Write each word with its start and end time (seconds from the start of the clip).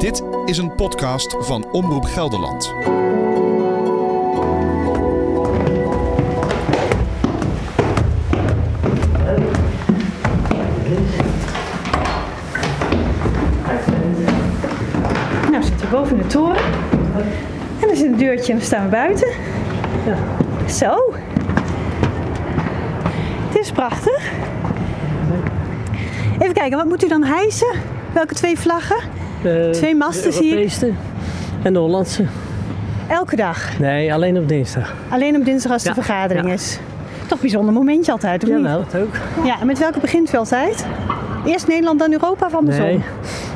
Dit 0.00 0.22
is 0.44 0.58
een 0.58 0.74
podcast 0.74 1.36
van 1.38 1.70
Omroep 1.72 2.04
Gelderland. 2.04 2.72
Nou, 15.50 15.58
we 15.58 15.62
zitten 15.62 15.90
boven 15.90 16.18
de 16.18 16.26
toren. 16.26 16.62
En 17.80 17.88
er 17.88 17.96
zit 17.96 18.06
een 18.06 18.16
deurtje 18.16 18.52
en 18.52 18.58
we 18.58 18.64
staan 18.64 18.84
we 18.84 18.90
buiten. 18.90 19.28
Zo. 20.68 21.12
Het 23.48 23.58
is 23.58 23.72
prachtig. 23.72 24.32
Even 26.38 26.54
kijken, 26.54 26.78
wat 26.78 26.86
moet 26.86 27.04
u 27.04 27.08
dan 27.08 27.24
hijsen? 27.24 27.72
Welke 28.12 28.34
twee 28.34 28.58
vlaggen? 28.58 29.19
De 29.42 29.68
Twee 29.72 29.94
masten 29.94 30.32
zie 30.32 30.60
ik. 30.60 30.72
En 31.62 31.72
de 31.72 31.78
Hollandse. 31.78 32.24
Elke 33.08 33.36
dag. 33.36 33.78
Nee, 33.78 34.12
alleen 34.14 34.38
op 34.38 34.48
dinsdag. 34.48 34.94
Alleen 35.08 35.36
op 35.36 35.44
dinsdag 35.44 35.72
als 35.72 35.82
de 35.82 35.94
vergadering 35.94 36.46
ja. 36.46 36.52
is. 36.52 36.78
Toch 37.20 37.30
een 37.30 37.38
bijzonder 37.40 37.74
momentje 37.74 38.12
altijd, 38.12 38.42
of 38.42 38.48
niet? 38.48 38.58
Jawel, 38.58 38.80
het 38.80 38.96
ook. 39.02 39.14
Ja, 39.44 39.60
en 39.60 39.66
met 39.66 39.78
welke 39.78 40.00
begint 40.00 40.34
u 40.34 40.36
altijd? 40.36 40.86
Eerst 41.44 41.66
Nederland, 41.66 41.98
dan 41.98 42.12
Europa 42.12 42.46
of 42.46 42.54
andersom? 42.54 42.84
Nee, 42.84 43.02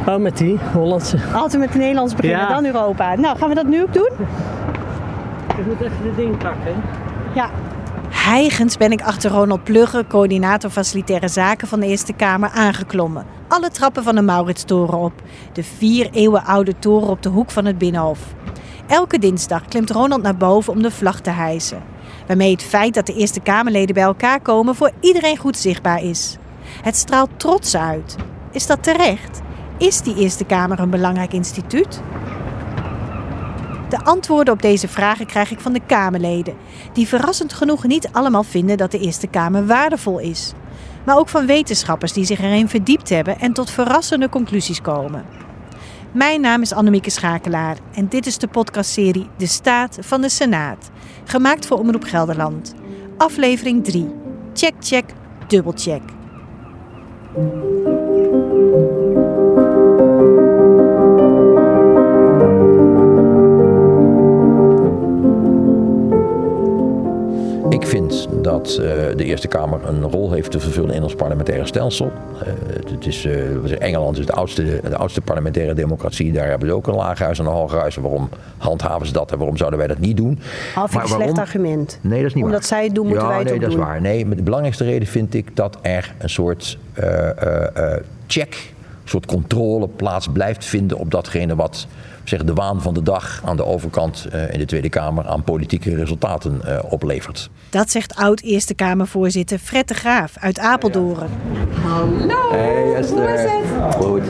oh, 0.06 0.16
met 0.16 0.37
die 0.37 0.59
Hollandse. 0.73 1.19
Altijd 1.34 1.62
met 1.62 1.73
de 1.73 1.78
Nederlands 1.78 2.14
beginnen, 2.14 2.41
Ja. 2.41 2.55
dan 2.55 2.64
Europa. 2.64 3.14
Nou, 3.14 3.39
gaan 3.39 3.48
we 3.48 3.55
dat 3.55 3.66
nu 3.66 3.83
ook 3.83 3.92
doen? 3.92 4.11
Ik 5.59 5.66
moet 5.66 5.80
even 5.80 6.03
de 6.03 6.14
ding 6.16 6.37
pakken. 6.39 6.75
Ja. 7.34 7.51
Hijgens 8.11 8.77
ben 8.77 8.92
ik 8.92 9.03
achter 9.03 9.30
Ronald 9.30 9.64
Plugge, 9.64 10.05
coördinator 10.09 10.70
facilitaire 10.70 11.28
zaken 11.28 11.69
van 11.69 11.80
de 11.80 11.87
Eerste 11.87 12.12
Kamer, 12.12 12.51
aangeklommen. 12.55 13.25
Alle 13.54 13.70
trappen 13.70 14.02
van 14.02 14.14
de 14.14 14.22
Mauritstoren 14.22 14.98
op. 14.98 15.12
De 15.52 15.64
vier 15.64 16.10
eeuwen 16.12 16.44
oude 16.44 16.78
toren 16.78 17.08
op 17.08 17.22
de 17.22 17.28
hoek 17.28 17.50
van 17.50 17.64
het 17.64 17.78
Binnenhof. 17.78 18.18
Elke 18.86 19.18
dinsdag 19.18 19.64
klimt 19.64 19.91
Ronald 19.91 20.22
naar 20.22 20.36
boven 20.36 20.72
om 20.72 20.83
de 20.83 20.91
vlag 20.91 21.20
te 21.20 21.30
hijsen. 21.30 21.83
Waarmee 22.27 22.50
het 22.52 22.62
feit 22.62 22.94
dat 22.94 23.06
de 23.06 23.14
Eerste 23.14 23.41
Kamerleden 23.41 23.94
bij 23.94 24.05
elkaar 24.05 24.41
komen 24.41 24.74
voor 24.74 24.91
iedereen 25.00 25.36
goed 25.36 25.56
zichtbaar 25.56 26.02
is. 26.02 26.36
Het 26.83 26.96
straalt 26.96 27.30
trots 27.36 27.77
uit. 27.77 28.16
Is 28.52 28.66
dat 28.66 28.83
terecht? 28.83 29.41
Is 29.78 30.00
die 30.00 30.16
Eerste 30.16 30.44
Kamer 30.44 30.80
een 30.80 30.91
belangrijk 30.91 31.33
instituut? 31.33 32.02
De 33.89 34.05
antwoorden 34.05 34.55
op 34.55 34.62
deze 34.62 34.89
vragen 34.89 35.27
krijg 35.27 35.50
ik 35.50 35.61
van 35.61 35.72
de 35.72 35.80
Kamerleden, 35.86 36.55
die 36.92 37.08
verrassend 37.08 37.52
genoeg 37.52 37.84
niet 37.84 38.08
allemaal 38.12 38.44
vinden 38.44 38.77
dat 38.77 38.91
de 38.91 38.98
Eerste 38.98 39.27
Kamer 39.27 39.66
waardevol 39.66 40.18
is. 40.18 40.52
Maar 41.05 41.19
ook 41.19 41.28
van 41.28 41.47
wetenschappers 41.47 42.12
die 42.12 42.24
zich 42.24 42.41
erin 42.41 42.69
verdiept 42.69 43.08
hebben 43.08 43.38
en 43.38 43.52
tot 43.52 43.70
verrassende 43.70 44.28
conclusies 44.28 44.80
komen. 44.80 45.24
Mijn 46.12 46.41
naam 46.41 46.62
is 46.62 46.72
Annemieke 46.72 47.11
Schakelaar 47.11 47.77
en 47.94 48.08
dit 48.08 48.27
is 48.27 48.38
de 48.38 48.48
podcastserie 48.48 49.28
De 49.36 49.46
Staat 49.46 49.98
van 50.00 50.20
de 50.20 50.28
Senaat, 50.28 50.91
gemaakt 51.24 51.66
voor 51.66 51.78
Omroep 51.78 52.05
Gelderland. 52.05 52.74
Aflevering 53.16 53.84
3. 53.84 54.14
Check, 54.52 54.74
check, 54.80 55.05
dubbelcheck. 55.46 56.02
Dat 68.45 68.69
eh, 68.69 68.77
de 69.17 69.25
Eerste 69.25 69.48
Kamer 69.48 69.89
een 69.89 70.03
rol 70.03 70.33
heeft 70.33 70.50
te 70.50 70.61
vervullen 70.61 70.95
in 70.95 71.03
ons 71.03 71.14
parlementaire 71.14 71.67
stelsel. 71.67 72.12
Eh, 72.42 72.53
het 72.91 73.06
is, 73.06 73.25
eh, 73.25 73.83
Engeland 73.83 74.19
is 74.19 74.27
de 74.27 74.33
oudste, 74.33 74.81
de 74.89 74.97
oudste 74.97 75.20
parlementaire 75.20 75.75
democratie. 75.75 76.33
Daar 76.33 76.48
hebben 76.48 76.69
ze 76.69 76.75
ook 76.75 76.86
een 76.86 76.95
lagerhuis 76.95 77.39
en 77.39 77.45
een 77.45 77.53
hogerhuis. 77.53 77.97
Waarom 77.97 78.28
handhaven 78.59 79.06
ze 79.06 79.12
dat 79.12 79.33
en 79.33 79.39
waarom 79.39 79.56
zouden 79.56 79.78
wij 79.78 79.89
dat 79.89 79.98
niet 79.98 80.17
doen? 80.17 80.39
Maar 80.75 81.03
een 81.03 81.09
slecht 81.09 81.39
argument. 81.39 81.98
Nee, 82.01 82.19
dat 82.19 82.28
is 82.28 82.34
niet 82.34 82.45
Omdat 82.45 82.59
waar. 82.59 82.69
zij 82.69 82.84
het 82.84 82.95
doen, 82.95 83.06
moeten 83.06 83.23
ja, 83.25 83.28
wij 83.28 83.39
het 83.39 83.47
nee, 83.47 83.55
ook 83.55 83.61
dat 83.61 83.70
doen. 83.70 83.80
is 83.80 83.86
waar. 83.86 84.01
Nee, 84.01 84.27
maar 84.27 84.36
de 84.36 84.42
belangrijkste 84.42 84.85
reden 84.85 85.08
vind 85.08 85.35
ik 85.35 85.57
dat 85.57 85.79
er 85.83 86.14
een 86.18 86.30
soort 86.30 86.79
check, 88.27 88.55
een 89.02 89.08
soort 89.08 89.27
controle 89.27 89.89
plaats 89.89 90.29
blijft 90.33 90.64
vinden 90.64 90.98
op 90.98 91.11
datgene 91.11 91.55
wat 91.55 91.86
zeg, 92.24 92.45
de 92.45 92.55
waan 92.55 92.83
van 92.83 92.95
de 92.95 93.02
dag 93.02 93.42
aan 93.45 93.57
de 93.57 93.64
overkant 93.64 94.27
eh, 94.33 94.52
in 94.52 94.58
de 94.58 94.64
Tweede 94.64 94.89
Kamer 94.89 95.27
aan 95.27 95.42
politieke 95.42 95.95
resultaten 95.95 96.61
eh, 96.64 96.79
oplevert. 96.89 97.51
Dat 97.70 97.90
zegt 97.90 98.14
oud 98.14 98.40
Eerste 98.40 98.74
Kamervoorzitter 98.74 99.58
Fred 99.58 99.89
de 99.89 99.95
Graaf 99.95 100.36
uit 100.40 100.58
Apeldoorn. 100.58 101.29
Hey 102.51 102.95
Esther. 102.95 103.48
Goed. 103.92 104.23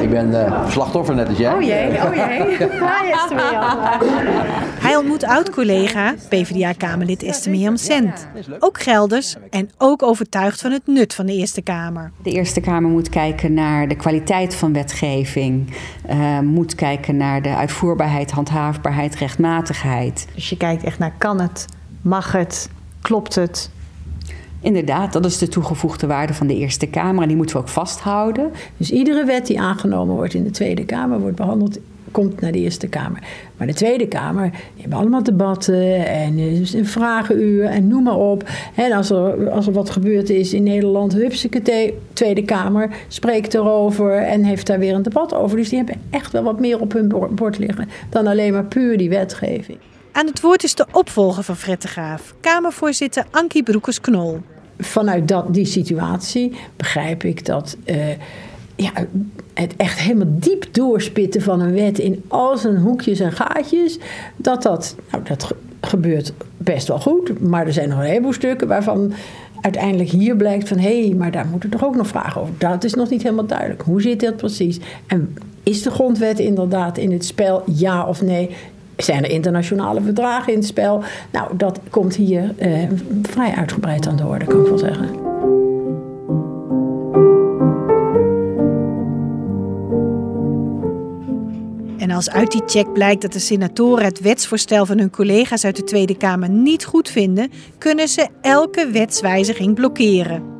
Ik 0.00 0.10
ben 0.10 0.46
eh, 0.46 0.70
slachtoffer 0.70 1.14
net 1.14 1.28
als 1.28 1.38
jij. 1.38 1.54
Oh 1.54 1.62
jee, 1.62 1.88
oh 1.88 2.14
jee. 2.14 2.56
Hi 2.88 3.10
Esther 3.10 3.36
Mirjam. 3.36 3.78
Hij 4.80 4.96
ontmoet 4.96 5.24
oud-collega, 5.24 6.14
PvdA-Kamerlid 6.28 7.22
Esther 7.22 7.50
Mirjam 7.50 7.76
Sent. 7.76 8.26
Ook 8.58 8.82
Gelders 8.82 9.36
en 9.50 9.70
ook 9.78 10.02
overtuigd 10.02 10.60
van 10.60 10.72
het 10.72 10.86
nut 10.86 11.14
van 11.14 11.26
de 11.26 11.32
Eerste 11.32 11.62
Kamer. 11.62 12.12
De 12.22 12.30
Eerste 12.30 12.60
Kamer 12.60 12.90
moet 12.90 13.08
kijken 13.08 13.54
naar 13.54 13.88
de 13.88 13.96
kwaliteit 13.96 14.54
van 14.54 14.72
wetgeving, 14.72 15.74
eh, 16.06 16.38
moet 16.38 16.74
kijken 16.74 17.16
naar 17.16 17.31
de 17.40 17.56
uitvoerbaarheid, 17.56 18.30
handhaafbaarheid, 18.30 19.14
rechtmatigheid. 19.14 20.26
Dus 20.34 20.48
je 20.48 20.56
kijkt 20.56 20.84
echt 20.84 20.98
naar 20.98 21.14
kan 21.18 21.40
het, 21.40 21.66
mag 22.00 22.32
het, 22.32 22.68
klopt 23.00 23.34
het. 23.34 23.70
Inderdaad, 24.60 25.12
dat 25.12 25.24
is 25.24 25.38
de 25.38 25.48
toegevoegde 25.48 26.06
waarde 26.06 26.34
van 26.34 26.46
de 26.46 26.56
Eerste 26.56 26.86
Kamer 26.86 27.22
en 27.22 27.28
die 27.28 27.36
moeten 27.36 27.56
we 27.56 27.62
ook 27.62 27.68
vasthouden. 27.68 28.50
Dus 28.76 28.90
iedere 28.90 29.24
wet 29.24 29.46
die 29.46 29.60
aangenomen 29.60 30.14
wordt 30.14 30.34
in 30.34 30.44
de 30.44 30.50
Tweede 30.50 30.84
Kamer 30.84 31.20
wordt 31.20 31.36
behandeld, 31.36 31.78
komt 32.12 32.40
naar 32.40 32.52
de 32.52 32.58
Eerste 32.58 32.86
Kamer. 32.88 33.22
Maar 33.56 33.66
de 33.66 33.72
Tweede 33.72 34.06
Kamer, 34.08 34.50
die 34.50 34.80
hebben 34.80 34.98
allemaal 34.98 35.22
debatten 35.22 36.06
en 36.06 36.38
eh, 36.38 36.72
een 36.72 36.86
vragenuur 36.86 37.64
en 37.64 37.88
noem 37.88 38.02
maar 38.02 38.16
op. 38.16 38.48
En 38.74 38.92
als 38.92 39.10
er, 39.10 39.50
als 39.50 39.66
er 39.66 39.72
wat 39.72 39.90
gebeurd 39.90 40.30
is 40.30 40.52
in 40.52 40.62
Nederland, 40.62 41.12
hupsakee, 41.12 41.98
Tweede 42.12 42.42
Kamer 42.44 42.90
spreekt 43.08 43.54
erover 43.54 44.16
en 44.16 44.44
heeft 44.44 44.66
daar 44.66 44.78
weer 44.78 44.94
een 44.94 45.02
debat 45.02 45.34
over. 45.34 45.56
Dus 45.56 45.68
die 45.68 45.78
hebben 45.78 45.96
echt 46.10 46.32
wel 46.32 46.42
wat 46.42 46.60
meer 46.60 46.80
op 46.80 46.92
hun 46.92 47.08
bord- 47.34 47.58
liggen 47.58 47.88
dan 48.10 48.26
alleen 48.26 48.52
maar 48.52 48.64
puur 48.64 48.96
die 48.98 49.08
wetgeving. 49.08 49.78
Aan 50.12 50.26
het 50.26 50.40
woord 50.40 50.64
is 50.64 50.74
de 50.74 50.86
opvolger 50.92 51.42
van 51.42 51.56
Fred 51.56 51.82
de 51.82 51.88
Graaf, 51.88 52.34
Kamervoorzitter 52.40 53.24
Ankie 53.30 53.62
Broekers-Knol. 53.62 54.40
vanuit 54.78 55.28
dat, 55.28 55.54
die 55.54 55.64
situatie 55.64 56.52
begrijp 56.76 57.24
ik 57.24 57.44
dat 57.46 57.76
eh, 57.84 57.96
ja, 58.82 58.90
het 59.54 59.76
echt 59.76 59.98
helemaal 59.98 60.26
diep 60.30 60.66
doorspitten 60.70 61.42
van 61.42 61.60
een 61.60 61.72
wet 61.74 61.98
in 61.98 62.22
al 62.28 62.56
zijn 62.56 62.76
hoekjes 62.76 63.20
en 63.20 63.32
gaatjes, 63.32 63.98
dat 64.36 64.62
dat, 64.62 64.96
nou, 65.10 65.22
dat 65.24 65.44
ge- 65.44 65.56
gebeurt 65.80 66.32
best 66.56 66.88
wel 66.88 67.00
goed. 67.00 67.40
Maar 67.40 67.66
er 67.66 67.72
zijn 67.72 67.88
nog 67.88 67.98
een 67.98 68.04
heleboel 68.04 68.32
stukken 68.32 68.68
waarvan 68.68 69.12
uiteindelijk 69.60 70.10
hier 70.10 70.36
blijkt 70.36 70.68
van 70.68 70.78
hé, 70.78 71.06
hey, 71.06 71.14
maar 71.16 71.30
daar 71.30 71.46
moeten 71.46 71.70
we 71.70 71.76
toch 71.76 71.86
ook 71.88 71.96
nog 71.96 72.06
vragen 72.06 72.40
over. 72.40 72.54
Dat 72.58 72.84
is 72.84 72.94
nog 72.94 73.10
niet 73.10 73.22
helemaal 73.22 73.46
duidelijk. 73.46 73.82
Hoe 73.82 74.02
zit 74.02 74.20
dat 74.20 74.36
precies? 74.36 74.78
En 75.06 75.34
is 75.62 75.82
de 75.82 75.90
grondwet 75.90 76.38
inderdaad 76.38 76.98
in 76.98 77.12
het 77.12 77.24
spel, 77.24 77.62
ja 77.66 78.06
of 78.06 78.22
nee? 78.22 78.50
Zijn 78.96 79.24
er 79.24 79.30
internationale 79.30 80.00
verdragen 80.00 80.52
in 80.52 80.58
het 80.58 80.68
spel? 80.68 81.02
Nou, 81.32 81.56
dat 81.56 81.80
komt 81.90 82.16
hier 82.16 82.54
eh, 82.56 82.72
vrij 83.22 83.52
uitgebreid 83.54 84.06
aan 84.06 84.16
de 84.16 84.26
orde, 84.26 84.44
kan 84.44 84.60
ik 84.60 84.66
wel 84.66 84.78
zeggen. 84.78 85.08
Als 92.12 92.30
uit 92.30 92.50
die 92.50 92.62
check 92.66 92.92
blijkt 92.92 93.22
dat 93.22 93.32
de 93.32 93.38
senatoren 93.38 94.04
het 94.04 94.20
wetsvoorstel 94.20 94.86
van 94.86 94.98
hun 94.98 95.10
collega's 95.10 95.64
uit 95.64 95.76
de 95.76 95.84
Tweede 95.84 96.16
Kamer 96.16 96.48
niet 96.48 96.84
goed 96.84 97.08
vinden, 97.08 97.50
kunnen 97.78 98.08
ze 98.08 98.28
elke 98.40 98.90
wetswijziging 98.90 99.74
blokkeren. 99.74 100.51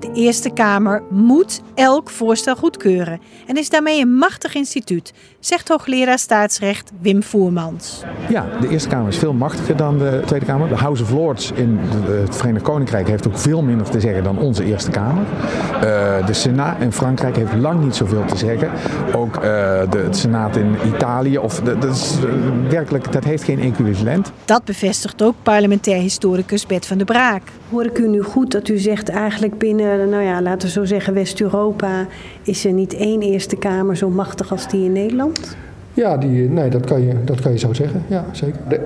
De 0.00 0.12
Eerste 0.12 0.50
Kamer 0.50 1.02
moet 1.10 1.60
elk 1.74 2.10
voorstel 2.10 2.56
goedkeuren 2.56 3.20
en 3.46 3.56
is 3.56 3.70
daarmee 3.70 4.00
een 4.00 4.14
machtig 4.14 4.54
instituut, 4.54 5.12
zegt 5.40 5.68
hoogleraar 5.68 6.18
staatsrecht 6.18 6.92
Wim 7.00 7.22
Voermans. 7.22 8.02
Ja, 8.28 8.46
de 8.60 8.68
Eerste 8.68 8.88
Kamer 8.88 9.08
is 9.08 9.18
veel 9.18 9.32
machtiger 9.32 9.76
dan 9.76 9.98
de 9.98 10.22
Tweede 10.26 10.46
Kamer. 10.46 10.68
De 10.68 10.74
House 10.74 11.02
of 11.02 11.10
Lords 11.10 11.52
in 11.52 11.78
het 11.80 12.36
Verenigd 12.36 12.64
Koninkrijk 12.64 13.08
heeft 13.08 13.26
ook 13.26 13.38
veel 13.38 13.62
minder 13.62 13.90
te 13.90 14.00
zeggen 14.00 14.24
dan 14.24 14.38
onze 14.38 14.64
Eerste 14.64 14.90
Kamer. 14.90 15.24
Eh, 15.74 16.26
de 16.26 16.32
Senaat 16.32 16.80
in 16.80 16.92
Frankrijk 16.92 17.36
heeft 17.36 17.54
lang 17.54 17.84
niet 17.84 17.94
zoveel 17.94 18.24
te 18.24 18.36
zeggen. 18.36 18.70
Ook 19.14 19.36
eh, 19.36 19.42
de, 19.90 19.98
het 19.98 20.16
Senaat 20.16 20.56
in 20.56 20.76
Italië, 20.94 21.38
of 21.38 21.60
de, 21.60 21.78
dat, 21.78 21.94
is, 21.94 22.16
eh, 22.24 22.70
werkelijk, 22.70 23.12
dat 23.12 23.24
heeft 23.24 23.44
geen 23.44 23.60
equivalent. 23.60 24.32
Dat 24.44 24.64
bevestigt 24.64 25.22
ook 25.22 25.34
parlementair 25.42 26.00
historicus 26.00 26.66
Bert 26.66 26.86
van 26.86 26.96
der 26.96 27.06
Braak. 27.06 27.42
Hoor 27.70 27.84
ik 27.84 27.98
u 27.98 28.08
nu 28.08 28.22
goed 28.22 28.52
dat 28.52 28.68
u 28.68 28.78
zegt 28.78 29.08
eigenlijk 29.08 29.58
binnen, 29.58 30.08
nou 30.08 30.22
ja, 30.22 30.42
laten 30.42 30.66
we 30.66 30.72
zo 30.72 30.84
zeggen, 30.84 31.14
West-Europa 31.14 32.06
is 32.42 32.64
er 32.64 32.72
niet 32.72 32.94
één 32.94 33.22
Eerste 33.22 33.56
Kamer 33.56 33.96
zo 33.96 34.10
machtig 34.10 34.50
als 34.50 34.68
die 34.68 34.84
in 34.84 34.92
Nederland? 34.92 35.56
Ja, 35.94 36.16
die, 36.16 36.48
nee, 36.48 36.70
dat, 36.70 36.84
kan 36.84 37.02
je, 37.02 37.24
dat 37.24 37.40
kan 37.40 37.52
je 37.52 37.58
zo 37.58 37.72
zeggen. 37.72 38.02
Ja, 38.08 38.24
zeker. 38.32 38.60
De 38.68 38.80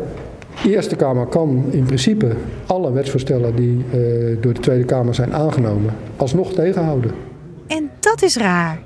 Eerste 0.64 0.96
Kamer 0.96 1.26
kan 1.26 1.64
in 1.70 1.84
principe 1.84 2.26
alle 2.66 2.92
wetsvoorstellen 2.92 3.56
die 3.56 3.84
eh, 3.90 3.98
door 4.40 4.54
de 4.54 4.60
Tweede 4.60 4.84
Kamer 4.84 5.14
zijn 5.14 5.34
aangenomen, 5.34 5.94
alsnog 6.16 6.52
tegenhouden. 6.52 7.10
En 7.66 7.90
dat 8.00 8.22
is 8.22 8.36
raar, 8.36 8.82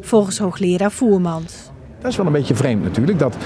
volgens 0.00 0.38
hoogleraar 0.38 0.92
Voermans. 0.92 1.70
Dat 2.04 2.12
is 2.12 2.18
wel 2.18 2.28
een 2.28 2.32
beetje 2.32 2.54
vreemd 2.54 2.82
natuurlijk, 2.82 3.18
dat 3.18 3.36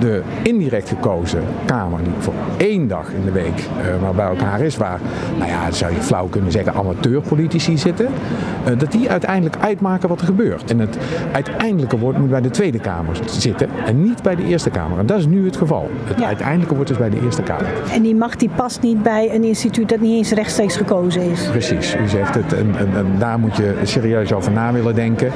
de 0.00 0.22
indirect 0.42 0.88
gekozen 0.88 1.42
Kamer, 1.64 1.98
die 2.02 2.12
voor 2.18 2.34
één 2.56 2.88
dag 2.88 3.12
in 3.12 3.24
de 3.24 3.30
week 3.30 3.58
uh, 3.58 4.02
maar 4.02 4.14
bij 4.14 4.26
elkaar 4.26 4.60
is, 4.60 4.76
waar, 4.76 5.00
nou 5.38 5.50
ja, 5.50 5.70
zou 5.70 5.92
je 5.92 6.00
flauw 6.00 6.26
kunnen 6.26 6.52
zeggen, 6.52 6.74
amateurpolitici 6.74 7.78
zitten, 7.78 8.06
uh, 8.06 8.78
dat 8.78 8.92
die 8.92 9.10
uiteindelijk 9.10 9.56
uitmaken 9.60 10.08
wat 10.08 10.20
er 10.20 10.26
gebeurt. 10.26 10.70
En 10.70 10.78
het 10.78 10.98
uiteindelijke 11.32 11.98
woord 11.98 12.18
moet 12.18 12.30
bij 12.30 12.40
de 12.40 12.50
Tweede 12.50 12.78
Kamer 12.78 13.18
zitten 13.26 13.68
en 13.86 14.02
niet 14.02 14.22
bij 14.22 14.34
de 14.34 14.44
Eerste 14.44 14.70
Kamer. 14.70 14.98
En 14.98 15.06
dat 15.06 15.18
is 15.18 15.26
nu 15.26 15.44
het 15.44 15.56
geval. 15.56 15.90
Het 16.04 16.18
ja. 16.18 16.26
uiteindelijke 16.26 16.74
woord 16.74 16.90
is 16.90 16.96
bij 16.96 17.10
de 17.10 17.20
Eerste 17.22 17.42
Kamer. 17.42 17.66
En 17.92 18.02
die 18.02 18.14
macht 18.14 18.40
die 18.40 18.50
past 18.56 18.82
niet 18.82 19.02
bij 19.02 19.34
een 19.34 19.44
instituut 19.44 19.88
dat 19.88 20.00
niet 20.00 20.16
eens 20.16 20.30
rechtstreeks 20.30 20.76
gekozen 20.76 21.22
is. 21.22 21.48
Precies, 21.50 21.96
u 21.96 22.08
zegt 22.08 22.34
het. 22.34 22.52
En, 22.52 22.74
en, 22.78 22.88
en 22.96 23.06
daar 23.18 23.38
moet 23.38 23.56
je 23.56 23.74
serieus 23.82 24.32
over 24.32 24.52
na 24.52 24.72
willen 24.72 24.94
denken. 24.94 25.32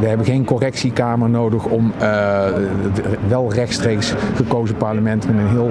We 0.00 0.06
hebben 0.06 0.26
geen 0.26 0.44
correctiekamer 0.44 1.30
nodig 1.30 1.70
om 1.72 1.92
uh, 2.02 2.46
wel 3.28 3.52
rechtstreeks 3.52 4.14
gekozen 4.34 4.76
parlement 4.76 5.26
met 5.26 5.36
een 5.36 5.48
heel 5.48 5.70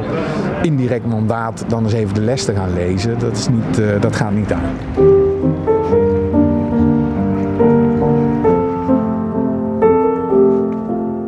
indirect 0.62 1.06
mandaat 1.06 1.64
dan 1.68 1.84
eens 1.84 1.94
even 1.94 2.14
de 2.14 2.22
les 2.22 2.46
te 2.46 2.54
gaan 2.54 2.74
lezen. 2.74 3.20
Dat, 3.20 3.38
is 3.38 3.48
niet, 3.48 3.80
uh, 3.80 4.02
dat 4.02 4.16
gaat 4.16 4.34
niet 4.34 4.52
aan. 4.52 4.76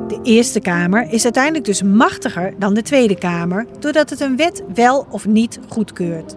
De 0.08 0.20
Eerste 0.24 0.60
Kamer 0.60 1.08
is 1.10 1.24
uiteindelijk 1.24 1.66
dus 1.66 1.84
machtiger 1.84 2.54
dan 2.58 2.74
de 2.74 2.82
Tweede 2.82 3.16
Kamer, 3.16 3.66
doordat 3.80 4.10
het 4.10 4.22
een 4.22 4.36
wet 4.36 4.64
wel 4.74 5.08
of 5.10 5.26
niet 5.26 5.60
goedkeurt. 5.70 6.36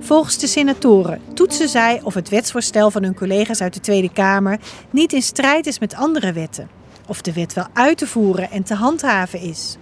Volgens 0.00 0.38
de 0.38 0.46
senatoren 0.46 1.20
toetsen 1.34 1.68
zij 1.68 2.00
of 2.02 2.14
het 2.14 2.28
wetsvoorstel 2.28 2.90
van 2.90 3.02
hun 3.02 3.14
collega's 3.14 3.60
uit 3.60 3.74
de 3.74 3.80
Tweede 3.80 4.12
Kamer 4.12 4.58
niet 4.90 5.12
in 5.12 5.22
strijd 5.22 5.66
is 5.66 5.78
met 5.78 5.94
andere 5.94 6.32
wetten. 6.32 6.79
Of 7.10 7.22
de 7.22 7.32
wet 7.32 7.54
wel 7.54 7.66
uit 7.72 7.98
te 7.98 8.06
voeren 8.06 8.50
en 8.50 8.62
te 8.62 8.74
handhaven 8.74 9.40
is. 9.40 9.76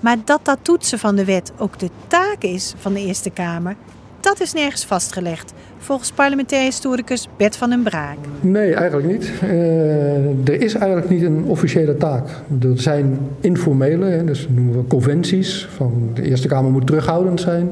Maar 0.00 0.16
dat 0.24 0.40
dat 0.42 0.58
toetsen 0.62 0.98
van 0.98 1.16
de 1.16 1.24
wet 1.24 1.52
ook 1.58 1.78
de 1.78 1.90
taak 2.06 2.42
is 2.42 2.74
van 2.78 2.92
de 2.92 3.00
Eerste 3.00 3.30
Kamer, 3.30 3.76
dat 4.20 4.40
is 4.40 4.52
nergens 4.52 4.84
vastgelegd, 4.84 5.52
volgens 5.78 6.12
parlementair 6.12 6.62
historicus 6.62 7.28
Bert 7.36 7.56
van 7.56 7.70
den 7.70 7.82
Braak. 7.82 8.16
Nee, 8.40 8.74
eigenlijk 8.74 9.08
niet. 9.08 9.32
Uh, 9.42 10.48
er 10.48 10.60
is 10.60 10.74
eigenlijk 10.74 11.08
niet 11.08 11.22
een 11.22 11.44
officiële 11.44 11.96
taak. 11.96 12.28
Er 12.60 12.80
zijn 12.80 13.18
informele, 13.40 14.24
dus 14.24 14.48
noemen 14.50 14.76
we 14.76 14.86
conventies. 14.86 15.68
Van 15.76 16.10
de 16.14 16.22
Eerste 16.22 16.48
Kamer 16.48 16.70
moet 16.70 16.86
terughoudend 16.86 17.40
zijn. 17.40 17.68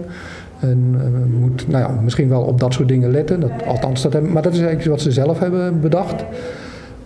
En 0.60 0.94
uh, 0.96 1.40
moet 1.40 1.68
nou 1.68 1.84
ja, 1.84 2.00
misschien 2.00 2.28
wel 2.28 2.42
op 2.42 2.60
dat 2.60 2.72
soort 2.72 2.88
dingen 2.88 3.10
letten. 3.10 3.40
Dat, 3.40 3.50
althans, 3.66 4.02
dat 4.02 4.12
hebben, 4.12 4.32
maar 4.32 4.42
dat 4.42 4.52
is 4.52 4.58
eigenlijk 4.58 4.90
wat 4.90 5.00
ze 5.00 5.12
zelf 5.12 5.38
hebben 5.38 5.80
bedacht. 5.80 6.24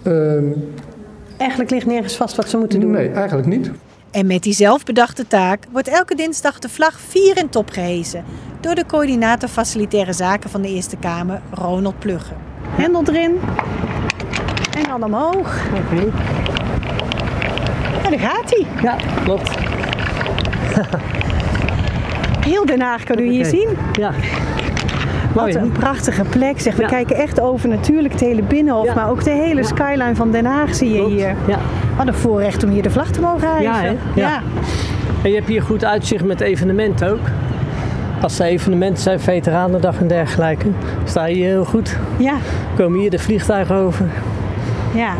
Uh, 0.02 0.42
eigenlijk 1.38 1.70
ligt 1.70 1.86
nergens 1.86 2.16
vast 2.16 2.36
wat 2.36 2.48
ze 2.48 2.56
moeten 2.56 2.80
doen. 2.80 2.90
Nee, 2.90 3.10
eigenlijk 3.10 3.48
niet. 3.48 3.70
En 4.10 4.26
met 4.26 4.42
die 4.42 4.52
zelfbedachte 4.52 5.26
taak 5.26 5.64
wordt 5.72 5.88
elke 5.88 6.14
dinsdag 6.14 6.58
de 6.58 6.68
vlag 6.68 7.00
vier 7.00 7.36
in 7.36 7.48
top 7.48 7.70
gehezen 7.70 8.24
door 8.60 8.74
de 8.74 8.86
coördinator 8.86 9.48
facilitaire 9.48 10.12
zaken 10.12 10.50
van 10.50 10.62
de 10.62 10.68
Eerste 10.68 10.96
Kamer, 10.96 11.40
Ronald 11.50 11.98
Plugge. 11.98 12.32
Hendel 12.68 13.02
erin 13.06 13.40
en 14.76 14.88
dan 14.88 15.04
omhoog. 15.04 15.66
Oké. 15.70 15.94
Okay. 15.94 16.12
En 18.04 18.10
daar 18.10 18.30
gaat 18.30 18.50
hij. 18.50 18.66
Ja, 18.82 18.96
klopt. 19.24 19.50
Heel 22.48 22.66
Den 22.66 22.80
Haag 22.80 23.04
kan 23.04 23.18
u 23.18 23.30
hier 23.30 23.44
zien. 23.44 23.68
Ja. 23.92 24.12
Wat 25.44 25.54
een 25.54 25.72
prachtige 25.72 26.22
plek. 26.22 26.60
Zeg, 26.60 26.76
we 26.76 26.82
ja. 26.82 26.88
kijken 26.88 27.16
echt 27.16 27.40
over 27.40 27.68
natuurlijk 27.68 28.12
het 28.12 28.22
hele 28.22 28.42
Binnenhof, 28.42 28.84
ja. 28.84 28.94
maar 28.94 29.10
ook 29.10 29.24
de 29.24 29.30
hele 29.30 29.64
skyline 29.64 30.14
van 30.14 30.30
Den 30.30 30.44
Haag 30.44 30.74
zie 30.74 30.90
je 30.90 30.96
Klopt. 30.98 31.12
hier. 31.12 31.34
Ja. 31.46 31.58
Wat 31.96 32.06
een 32.06 32.14
voorrecht 32.14 32.64
om 32.64 32.70
hier 32.70 32.82
de 32.82 32.90
vlag 32.90 33.10
te 33.10 33.20
mogen 33.20 33.48
hijsen. 33.48 33.98
Ja. 34.14 34.42
En 35.22 35.30
je 35.30 35.36
hebt 35.36 35.48
hier 35.48 35.62
goed 35.62 35.84
uitzicht 35.84 36.24
met 36.24 36.40
evenementen 36.40 37.12
ook. 37.12 37.26
Als 38.20 38.38
er 38.38 38.46
evenementen 38.46 39.02
zijn, 39.02 39.20
Veteranendag 39.20 40.00
en 40.00 40.06
dergelijke, 40.06 40.66
sta 41.04 41.24
je 41.24 41.34
hier 41.34 41.46
heel 41.46 41.64
goed. 41.64 41.96
Ja. 42.16 42.34
Komen 42.76 43.00
hier 43.00 43.10
de 43.10 43.18
vliegtuigen 43.18 43.74
over. 43.74 44.06
Ja, 44.94 45.12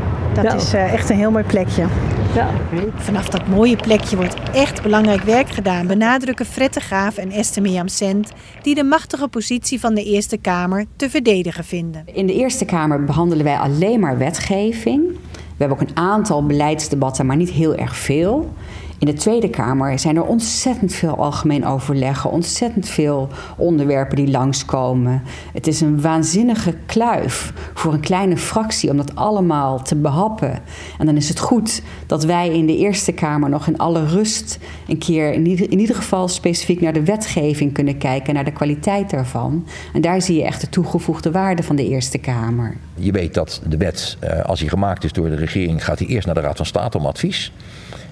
dat 0.43 0.55
is 0.55 0.75
uh, 0.75 0.93
echt 0.93 1.11
een 1.11 1.17
heel 1.17 1.31
mooi 1.31 1.44
plekje. 1.44 1.85
Ja. 2.34 2.50
Vanaf 2.96 3.28
dat 3.28 3.48
mooie 3.48 3.76
plekje 3.76 4.16
wordt 4.16 4.34
echt 4.52 4.82
belangrijk 4.82 5.22
werk 5.22 5.48
gedaan, 5.48 5.86
benadrukken 5.86 6.46
Fred 6.46 6.76
Graaf 6.76 7.16
en 7.16 7.30
Esther 7.30 7.62
Mirjam 7.62 7.88
Sent, 7.88 8.32
die 8.62 8.75
de 8.75 8.84
machtige 8.84 9.28
positie 9.28 9.80
van 9.80 9.94
de 9.94 10.04
Eerste 10.04 10.36
Kamer 10.36 10.84
te 10.96 11.10
verdedigen 11.10 11.64
vinden. 11.64 12.02
In 12.12 12.26
de 12.26 12.34
Eerste 12.34 12.64
Kamer 12.64 13.04
behandelen 13.04 13.44
wij 13.44 13.56
alleen 13.56 14.00
maar 14.00 14.19
wetgeving. 14.19 15.02
We 15.32 15.64
hebben 15.64 15.78
ook 15.78 15.88
een 15.88 15.96
aantal 15.96 16.46
beleidsdebatten, 16.46 17.26
maar 17.26 17.36
niet 17.36 17.50
heel 17.50 17.75
erg 17.75 17.96
veel. 17.96 18.52
In 18.98 19.06
de 19.06 19.12
Tweede 19.12 19.50
Kamer 19.50 19.98
zijn 19.98 20.16
er 20.16 20.24
ontzettend 20.24 20.94
veel 20.94 21.16
algemeen 21.16 21.66
overleggen, 21.66 22.30
ontzettend 22.30 22.88
veel 22.88 23.28
onderwerpen 23.56 24.16
die 24.16 24.30
langskomen. 24.30 25.22
Het 25.52 25.66
is 25.66 25.80
een 25.80 26.00
waanzinnige 26.00 26.74
kluif 26.86 27.52
voor 27.74 27.92
een 27.92 28.00
kleine 28.00 28.36
fractie 28.36 28.90
om 28.90 28.96
dat 28.96 29.14
allemaal 29.14 29.82
te 29.82 29.96
behappen. 29.96 30.60
En 30.98 31.06
dan 31.06 31.16
is 31.16 31.28
het 31.28 31.38
goed 31.38 31.82
dat 32.06 32.24
wij 32.24 32.48
in 32.54 32.66
de 32.66 32.76
Eerste 32.76 33.12
Kamer 33.12 33.50
nog 33.50 33.66
in 33.66 33.78
alle 33.78 34.06
rust 34.06 34.58
een 34.88 34.98
keer 34.98 35.32
in 35.32 35.78
ieder, 35.78 35.96
geval 35.96 36.28
specifiek 36.28 36.80
naar 36.80 36.92
de 36.92 37.04
wetgeving 37.04 37.72
kunnen 37.72 37.98
kijken, 37.98 38.34
naar 38.34 38.44
de 38.44 38.52
kwaliteit 38.52 39.10
daarvan. 39.10 39.66
En 39.92 40.00
daar 40.00 40.22
zie 40.22 40.36
je 40.36 40.44
echt 40.44 40.60
de 40.60 40.68
toegevoegde 40.68 41.30
waarde 41.30 41.62
van 41.62 41.76
de 41.76 41.88
Eerste 41.88 42.18
Kamer. 42.18 42.76
Je 42.94 43.12
weet 43.12 43.34
dat 43.34 43.62
de 43.68 43.76
wet, 43.76 44.18
als 44.46 44.60
die 44.60 44.68
gemaakt 44.68 45.04
is 45.04 45.12
door 45.12 45.28
de 45.28 45.36
regering, 45.36 45.84
gaat 45.84 45.98
die 45.98 46.08
eerst 46.08 46.26
naar 46.26 46.34
de 46.34 46.40
Raad 46.40 46.56
van 46.56 46.66
State 46.66 46.98
om 46.98 47.06
advies. 47.06 47.52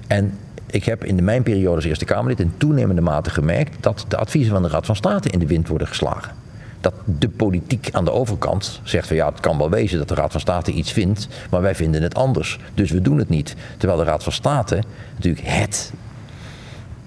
En 0.07 0.33
ik 0.71 0.85
heb 0.85 1.05
in 1.05 1.25
mijn 1.25 1.43
periode 1.43 1.77
als 1.77 1.85
Eerste 1.85 2.05
Kamerlid 2.05 2.41
in 2.41 2.53
toenemende 2.57 3.03
mate 3.03 3.31
gemerkt 3.31 3.77
dat 3.81 4.05
de 4.09 4.17
adviezen 4.17 4.53
van 4.53 4.63
de 4.63 4.69
Raad 4.69 4.87
van 4.87 4.97
State 4.97 5.29
in 5.29 5.39
de 5.39 5.47
wind 5.47 5.69
worden 5.69 5.89
geslagen. 5.89 6.33
Dat 6.81 6.95
de 7.05 7.29
politiek 7.29 7.89
aan 7.93 8.05
de 8.05 8.13
overkant 8.13 8.81
zegt 8.83 9.07
van 9.07 9.17
ja, 9.17 9.29
het 9.29 9.41
kan 9.41 9.59
wel 9.59 9.71
wezen 9.71 9.99
dat 9.99 10.09
de 10.09 10.15
Raad 10.15 10.33
van 10.33 10.41
State 10.41 10.73
iets 10.73 10.93
vindt, 10.93 11.29
maar 11.51 11.63
wij 11.63 11.75
vinden 11.75 12.03
het 12.03 12.15
anders. 12.15 12.59
Dus 12.75 12.91
we 12.91 13.03
doen 13.03 13.19
het 13.19 13.29
niet. 13.29 13.55
Terwijl 13.77 13.99
de 13.99 14.05
Raad 14.05 14.23
van 14.23 14.33
State 14.33 14.83
natuurlijk 15.15 15.47
het 15.47 15.93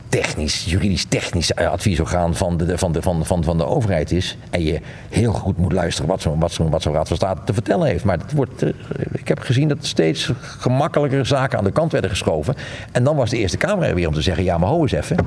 technisch, 0.09 0.65
juridisch 0.65 1.05
technisch 1.05 1.55
adviesorgaan 1.55 2.35
van 2.35 2.57
de, 2.57 2.77
van, 2.77 2.91
de, 2.91 3.01
van, 3.01 3.25
van, 3.25 3.43
van 3.43 3.57
de 3.57 3.65
overheid 3.65 4.11
is. 4.11 4.37
En 4.49 4.63
je 4.63 4.79
heel 5.09 5.33
goed 5.33 5.57
moet 5.57 5.71
luisteren 5.71 6.09
wat 6.09 6.21
zo'n 6.21 6.39
wat 6.39 6.51
zo, 6.51 6.69
wat 6.69 6.81
zo 6.81 6.91
Raad 6.91 7.07
van 7.07 7.17
State 7.17 7.41
te 7.43 7.53
vertellen 7.53 7.87
heeft. 7.87 8.03
Maar 8.03 8.17
het 8.17 8.33
wordt, 8.33 8.65
ik 9.11 9.27
heb 9.27 9.39
gezien 9.39 9.67
dat 9.67 9.85
steeds 9.85 10.31
gemakkelijker 10.41 11.25
zaken 11.25 11.57
aan 11.57 11.63
de 11.63 11.71
kant 11.71 11.91
werden 11.91 12.09
geschoven. 12.09 12.55
En 12.91 13.03
dan 13.03 13.15
was 13.15 13.29
de 13.29 13.37
Eerste 13.37 13.57
Kamer 13.57 13.87
er 13.87 13.95
weer 13.95 14.07
om 14.07 14.13
te 14.13 14.21
zeggen, 14.21 14.43
ja 14.43 14.57
maar 14.57 14.69
ho 14.69 14.81
eens 14.81 14.91
even. 14.91 15.17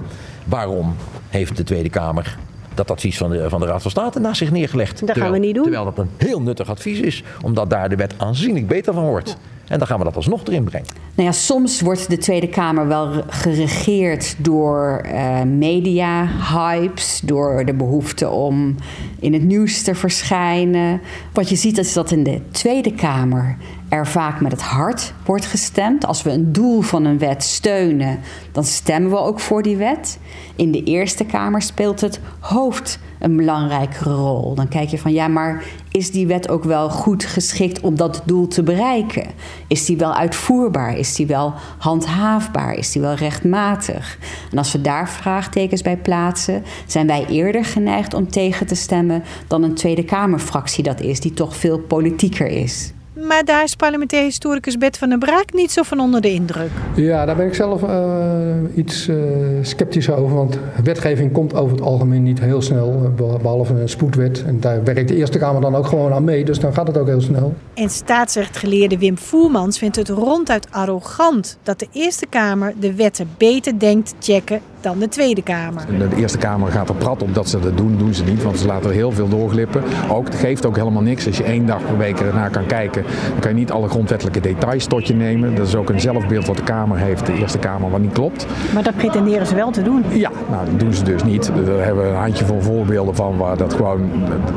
Waarom 0.45 0.97
heeft 1.29 1.57
de 1.57 1.65
Tweede 1.65 1.91
Kamer 1.91 2.37
dat 2.75 2.91
advies 2.91 3.17
van 3.17 3.31
de, 3.31 3.49
van 3.49 3.61
de 3.61 3.67
Raad 3.67 3.83
van 3.83 3.91
State 3.91 4.21
naast 4.21 4.39
zich 4.39 4.51
neergelegd? 4.51 4.99
Dat 4.99 5.09
terwijl, 5.09 5.31
gaan 5.31 5.41
we 5.41 5.47
niet 5.47 5.55
doen. 5.55 5.63
Terwijl 5.65 5.85
dat 5.85 5.99
een 5.99 6.11
heel 6.17 6.41
nuttig 6.41 6.69
advies 6.69 7.01
is, 7.01 7.23
omdat 7.43 7.71
daar 7.71 7.89
de 7.89 7.97
wet 7.97 8.15
aanzienlijk 8.17 8.67
beter 8.67 8.95
van 8.95 9.05
wordt. 9.05 9.37
En 9.69 9.79
dan 9.79 9.87
gaan 9.87 9.99
we 9.99 10.05
dat 10.05 10.17
alsnog 10.17 10.45
erin 10.45 10.65
brengen. 10.65 10.89
Nou 11.15 11.29
ja, 11.29 11.35
soms 11.35 11.81
wordt 11.81 12.11
de 12.11 12.19
Tweede 12.19 12.49
Kamer 12.49 12.89
wel 12.89 13.23
geregeerd 13.29 14.35
door 14.39 15.07
uh, 15.07 15.43
media-hypes, 15.43 17.21
door 17.25 17.65
de 17.65 17.75
behoefte 17.75 18.29
om 18.29 18.77
in 19.19 19.33
het 19.33 19.43
nieuws 19.43 19.83
te 19.83 19.95
verschijnen. 19.95 21.01
Wat 21.33 21.49
je 21.49 21.57
ziet 21.57 21.79
is 21.79 21.93
dat 21.93 22.11
in 22.11 22.23
de 22.23 22.41
Tweede 22.51 22.95
Kamer 22.95 23.57
er 23.93 24.07
vaak 24.07 24.41
met 24.41 24.53
het 24.53 24.63
hart 24.63 25.13
wordt 25.25 25.47
gestemd. 25.47 26.07
Als 26.07 26.23
we 26.23 26.31
een 26.31 26.53
doel 26.53 26.81
van 26.81 27.05
een 27.05 27.19
wet 27.19 27.43
steunen, 27.43 28.19
dan 28.53 28.65
stemmen 28.65 29.11
we 29.11 29.19
ook 29.19 29.41
voor 29.41 29.63
die 29.63 29.77
wet. 29.77 30.19
In 30.57 30.73
de 30.73 30.83
Eerste 30.83 31.25
Kamer 31.25 31.63
speelt 31.63 32.01
het 32.01 32.21
hoofd 32.41 32.99
een 33.19 33.37
belangrijkere 33.37 34.15
rol. 34.15 34.55
Dan 34.55 34.69
kijk 34.69 34.89
je 34.89 34.99
van 34.99 35.13
ja, 35.13 35.29
maar 35.29 35.65
is 35.91 36.11
die 36.11 36.27
wet 36.27 36.49
ook 36.49 36.65
wel 36.65 36.91
goed 36.91 37.25
geschikt 37.25 37.81
om 37.81 37.97
dat 37.97 38.23
doel 38.25 38.49
te 38.49 38.63
bereiken? 38.63 39.27
Is 39.67 39.85
die 39.85 39.97
wel 39.97 40.15
uitvoerbaar? 40.15 40.97
Is 40.99 41.15
die 41.15 41.27
wel 41.27 41.55
handhaafbaar? 41.79 42.75
Is 42.75 42.93
die 42.93 43.03
wel 43.03 43.15
rechtmatig? 43.15 44.19
En 44.51 44.59
als 44.59 44.73
we 44.73 44.81
daar 44.81 45.09
vraagtekens 45.09 45.83
bij 45.83 45.97
plaatsen, 45.97 46.63
zijn 46.87 47.07
wij 47.07 47.27
eerder 47.27 47.65
geneigd 47.65 48.15
om 48.15 48.31
tegen 48.31 48.67
te 48.67 48.75
stemmen 48.75 49.23
dan 49.47 49.63
een 49.63 49.75
Tweede 49.75 50.05
Kamerfractie 50.05 50.85
dat 50.85 51.01
is, 51.01 51.21
die 51.21 51.35
toch 51.35 51.57
veel 51.57 51.79
politieker 51.79 52.47
is. 52.47 52.93
Maar 53.13 53.45
daar 53.45 53.63
is 53.63 53.75
parlementair 53.75 54.23
historicus 54.23 54.79
Bert 54.79 54.99
van 54.99 55.09
der 55.09 55.19
Braak 55.19 55.53
niet 55.53 55.71
zo 55.71 55.83
van 55.83 56.01
onder 56.01 56.21
de 56.21 56.33
indruk. 56.33 56.71
Ja, 56.95 57.25
daar 57.25 57.37
ben 57.37 57.47
ik 57.47 57.55
zelf 57.55 57.83
uh, 57.83 58.55
iets 58.75 59.09
uh, 59.09 59.17
sceptisch 59.63 60.11
over. 60.11 60.37
Want 60.37 60.59
wetgeving 60.85 61.33
komt 61.33 61.55
over 61.55 61.77
het 61.77 61.85
algemeen 61.85 62.23
niet 62.23 62.41
heel 62.41 62.63
snel. 62.63 63.13
Behalve 63.17 63.75
een 63.75 63.89
spoedwet. 63.89 64.45
En 64.47 64.61
daar 64.61 64.85
werkt 64.85 65.09
de 65.09 65.17
Eerste 65.17 65.39
Kamer 65.39 65.61
dan 65.61 65.75
ook 65.75 65.87
gewoon 65.87 66.13
aan 66.13 66.25
mee. 66.25 66.45
Dus 66.45 66.59
dan 66.59 66.75
gaat 66.75 66.87
het 66.87 66.99
ook 66.99 67.07
heel 67.07 67.21
snel. 67.21 67.55
En 67.75 67.91
staatsrechtgeleerde 67.91 68.99
Wim 68.99 69.19
Voermans 69.19 69.79
vindt 69.79 69.97
het 69.97 70.09
ronduit 70.09 70.67
arrogant 70.71 71.59
dat 71.63 71.79
de 71.79 71.89
Eerste 71.93 72.27
Kamer 72.27 72.75
de 72.81 72.95
wetten 72.95 73.29
beter 73.39 73.79
denkt, 73.79 74.15
checken 74.21 74.61
dan 74.83 74.99
de 74.99 75.09
Tweede 75.09 75.43
Kamer. 75.43 75.85
De 75.99 76.17
Eerste 76.17 76.39
Kamer 76.39 76.71
gaat 76.71 76.89
er 76.89 76.95
prat 76.95 77.23
op 77.23 77.35
dat 77.35 77.49
ze 77.49 77.61
dat 77.61 77.77
doen, 77.77 77.97
doen 77.99 78.15
ze 78.15 78.25
niet, 78.25 78.43
want 78.43 78.59
ze 78.59 78.67
laten 78.67 78.91
er 78.91 78.97
heel 78.97 79.13
veel 79.13 79.29
doorglippen. 79.29 79.83
Ook, 80.11 80.25
het 80.25 80.35
geeft 80.35 80.67
ook 80.67 80.77
helemaal 80.77 81.03
niks. 81.03 81.27
Als 81.27 81.37
je 81.37 81.45
één 81.45 81.67
dag 81.67 81.87
per 81.87 81.99
week 81.99 82.21
ernaar 82.21 82.51
kan 82.51 82.67
kijken, 82.67 83.03
dan 83.31 83.41
kan 83.41 83.51
je 83.51 83.57
niet 83.57 83.71
alle 83.71 83.89
grondwettelijke 83.89 84.41
details 84.41 84.87
tot 84.87 85.07
je 85.07 85.15
nemen. 85.15 85.55
Dat 85.55 85.67
is 85.67 85.75
ook 85.75 85.91
een 85.91 86.01
zelfbeeld 86.01 86.47
wat 86.47 86.57
de 86.57 86.63
Kamer 86.63 86.99
heeft, 86.99 87.27
de 87.27 87.33
Eerste 87.33 87.59
Kamer, 87.59 87.91
wat 87.91 88.01
niet 88.01 88.13
klopt. 88.13 88.47
Maar 88.75 88.83
dat 88.83 88.97
pretenderen 88.97 89.47
ze 89.47 89.55
wel 89.55 89.71
te 89.71 89.83
doen. 89.83 90.05
Ja, 90.09 90.31
nou 90.51 90.67
dat 90.67 90.81
doen 90.81 90.95
ze 90.95 91.05
dus 91.05 91.25
niet. 91.25 91.51
Daar 91.67 91.85
hebben 91.85 92.05
we 92.05 92.11
een 92.11 92.17
handjevol 92.17 92.61
voorbeelden 92.61 93.15
van 93.15 93.37
waar 93.37 93.57
dat 93.57 93.75
gewoon, 93.75 94.11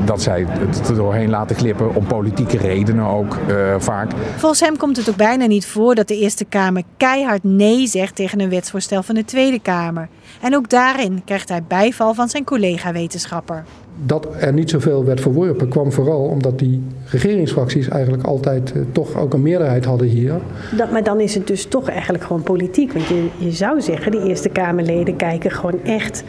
dat 0.06 0.22
zij 0.22 0.46
het 0.50 0.90
er 0.90 0.96
doorheen 0.96 1.30
laten 1.30 1.56
glippen 1.56 1.96
om 1.96 2.06
politieke 2.06 2.58
redenen 2.58 3.06
ook 3.06 3.38
uh, 3.50 3.76
vaak. 3.78 4.12
Volgens 4.36 4.60
hem 4.60 4.78
komt 4.78 4.98
het 4.98 5.10
ook 5.10 5.16
bijna 5.16 5.46
niet 5.46 5.66
voor 5.66 5.96
dat 5.96 6.08
de 6.08 6.18
Eerste 6.18 6.46
Kamer 6.46 6.84
keihard 6.98 7.44
nee 7.44 7.88
zegt 7.88 8.16
tegen 8.16 8.40
een 8.40 8.50
wetsvoorstel 8.50 9.04
van 9.04 9.16
de 9.16 9.26
Tweede 9.26 9.60
Kamer. 9.60 10.10
En 10.42 10.56
ook 10.56 10.70
daarin 10.70 11.22
krijgt 11.26 11.50
hij 11.50 11.64
bijval 11.68 12.14
van 12.14 12.30
zijn 12.30 12.44
collega-wetenschapper. 12.44 13.64
Dat 14.06 14.28
er 14.40 14.54
niet 14.54 14.70
zoveel 14.70 15.06
werd 15.06 15.22
verworpen 15.22 15.70
kwam 15.70 15.92
vooral 15.92 16.24
omdat 16.24 16.60
die 16.60 16.84
regeringsfracties 17.06 17.88
eigenlijk 17.88 18.24
altijd 18.24 18.74
uh, 18.76 18.84
toch 18.92 19.16
ook 19.16 19.34
een 19.34 19.42
meerderheid 19.42 19.86
hadden 19.86 20.08
hier. 20.08 20.34
Dat, 20.78 20.92
maar 20.92 21.04
dan 21.04 21.20
is 21.20 21.36
het 21.36 21.48
dus 21.48 21.66
toch 21.66 21.90
eigenlijk 21.90 22.24
gewoon 22.24 22.44
politiek. 22.44 22.94
Want 22.94 23.08
je, 23.08 23.28
je 23.38 23.52
zou 23.52 23.82
zeggen, 23.82 24.12
de 24.12 24.24
Eerste 24.24 24.50
Kamerleden 24.50 25.16
kijken 25.16 25.52
gewoon 25.52 25.84
echt 25.84 26.24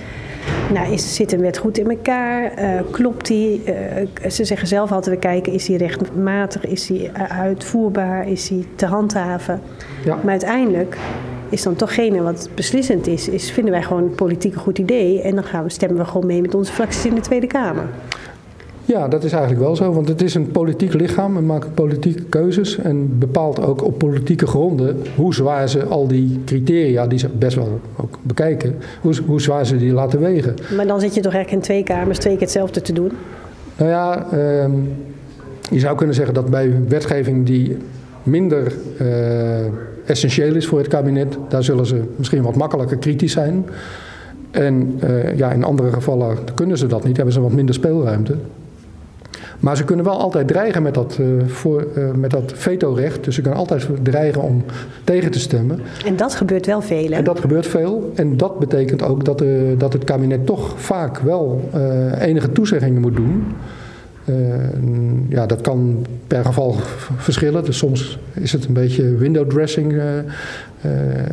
nou, 0.72 0.92
is, 0.92 1.14
zit 1.14 1.32
een 1.32 1.40
wet 1.40 1.58
goed 1.58 1.78
in 1.78 1.90
elkaar? 1.90 2.52
Uh, 2.58 2.80
klopt 2.90 3.26
die? 3.26 3.62
Uh, 3.66 4.30
ze 4.30 4.44
zeggen 4.44 4.68
zelf 4.68 4.92
altijd, 4.92 5.14
we 5.14 5.20
kijken, 5.20 5.52
is 5.52 5.64
die 5.64 5.76
rechtmatig? 5.76 6.66
Is 6.66 6.86
die 6.86 7.10
uitvoerbaar? 7.28 8.28
Is 8.28 8.48
die 8.48 8.66
te 8.74 8.86
handhaven? 8.86 9.60
Ja. 10.04 10.14
Maar 10.14 10.30
uiteindelijk 10.30 10.96
is 11.48 11.62
dan 11.62 11.76
tochgene 11.76 12.22
wat 12.22 12.48
beslissend 12.54 13.06
is, 13.06 13.28
is 13.28 13.50
vinden 13.50 13.72
wij 13.72 13.82
gewoon 13.82 14.14
politiek 14.14 14.54
een 14.54 14.60
goed 14.60 14.78
idee. 14.78 15.20
En 15.20 15.34
dan 15.34 15.44
gaan 15.44 15.62
we, 15.62 15.70
stemmen 15.70 15.98
we 15.98 16.04
gewoon 16.04 16.26
mee 16.26 16.40
met 16.40 16.54
onze 16.54 16.72
fracties 16.72 17.06
in 17.06 17.14
de 17.14 17.20
Tweede 17.20 17.46
Kamer. 17.46 17.84
Ja, 18.86 19.08
dat 19.08 19.24
is 19.24 19.32
eigenlijk 19.32 19.62
wel 19.62 19.76
zo. 19.76 19.92
Want 19.92 20.08
het 20.08 20.22
is 20.22 20.34
een 20.34 20.50
politiek 20.50 20.92
lichaam 20.92 21.36
en 21.36 21.46
maakt 21.46 21.74
politieke 21.74 22.22
keuzes. 22.22 22.78
En 22.78 23.18
bepaalt 23.18 23.60
ook 23.62 23.84
op 23.84 23.98
politieke 23.98 24.46
gronden 24.46 25.02
hoe 25.16 25.34
zwaar 25.34 25.68
ze 25.68 25.84
al 25.84 26.06
die 26.06 26.40
criteria, 26.44 27.06
die 27.06 27.18
ze 27.18 27.28
best 27.28 27.56
wel 27.56 27.80
ook 27.96 28.18
bekijken, 28.22 28.74
hoe, 29.00 29.14
hoe 29.26 29.40
zwaar 29.40 29.66
ze 29.66 29.76
die 29.76 29.92
laten 29.92 30.20
wegen. 30.20 30.54
Maar 30.76 30.86
dan 30.86 31.00
zit 31.00 31.14
je 31.14 31.20
toch 31.20 31.32
eigenlijk 31.34 31.64
in 31.64 31.68
twee 31.68 31.82
kamers 31.82 32.18
twee 32.18 32.32
keer 32.32 32.42
hetzelfde 32.42 32.80
te 32.80 32.92
doen? 32.92 33.12
Nou 33.76 33.90
ja, 33.90 34.26
uh, 34.32 34.64
je 35.70 35.78
zou 35.78 35.96
kunnen 35.96 36.14
zeggen 36.14 36.34
dat 36.34 36.50
bij 36.50 36.74
wetgeving 36.88 37.46
die 37.46 37.76
minder 38.22 38.72
uh, 39.00 39.06
essentieel 40.06 40.54
is 40.54 40.66
voor 40.66 40.78
het 40.78 40.88
kabinet, 40.88 41.38
daar 41.48 41.64
zullen 41.64 41.86
ze 41.86 42.02
misschien 42.16 42.42
wat 42.42 42.56
makkelijker 42.56 42.96
kritisch 42.96 43.32
zijn. 43.32 43.66
En 44.50 45.00
uh, 45.04 45.36
ja, 45.36 45.52
in 45.52 45.64
andere 45.64 45.92
gevallen 45.92 46.36
kunnen 46.54 46.78
ze 46.78 46.86
dat 46.86 47.04
niet, 47.04 47.16
hebben 47.16 47.34
ze 47.34 47.40
wat 47.40 47.52
minder 47.52 47.74
speelruimte. 47.74 48.34
Maar 49.60 49.76
ze 49.76 49.84
kunnen 49.84 50.04
wel 50.04 50.18
altijd 50.18 50.48
dreigen 50.48 50.82
met 50.82 50.94
dat, 50.94 51.18
uh, 51.20 51.26
voor, 51.46 51.86
uh, 51.96 52.10
met 52.10 52.30
dat 52.30 52.52
vetorecht. 52.54 53.24
Dus 53.24 53.34
ze 53.34 53.40
kunnen 53.40 53.60
altijd 53.60 53.86
dreigen 54.02 54.42
om 54.42 54.64
tegen 55.04 55.30
te 55.30 55.38
stemmen. 55.38 55.80
En 56.04 56.16
dat 56.16 56.34
gebeurt 56.34 56.66
wel 56.66 56.80
veel, 56.80 57.08
hè? 57.08 57.14
En 57.14 57.24
dat 57.24 57.40
gebeurt 57.40 57.66
veel. 57.66 58.12
En 58.14 58.36
dat 58.36 58.58
betekent 58.58 59.02
ook 59.02 59.24
dat, 59.24 59.42
dat 59.78 59.92
het 59.92 60.04
kabinet 60.04 60.46
toch 60.46 60.74
vaak 60.80 61.18
wel 61.18 61.70
enige 62.18 62.52
toezeggingen 62.52 63.00
moet 63.00 63.16
doen. 63.16 63.44
Uh, 64.28 64.36
ja, 65.28 65.46
dat 65.46 65.60
kan 65.60 66.06
per 66.26 66.44
geval 66.44 66.76
verschillen. 67.16 67.64
Dus 67.64 67.78
soms 67.78 68.18
is 68.32 68.52
het 68.52 68.64
een 68.64 68.72
beetje 68.72 69.16
window 69.16 69.50
dressing 69.50 69.92
uh, 69.92 70.02
uh, 70.16 70.22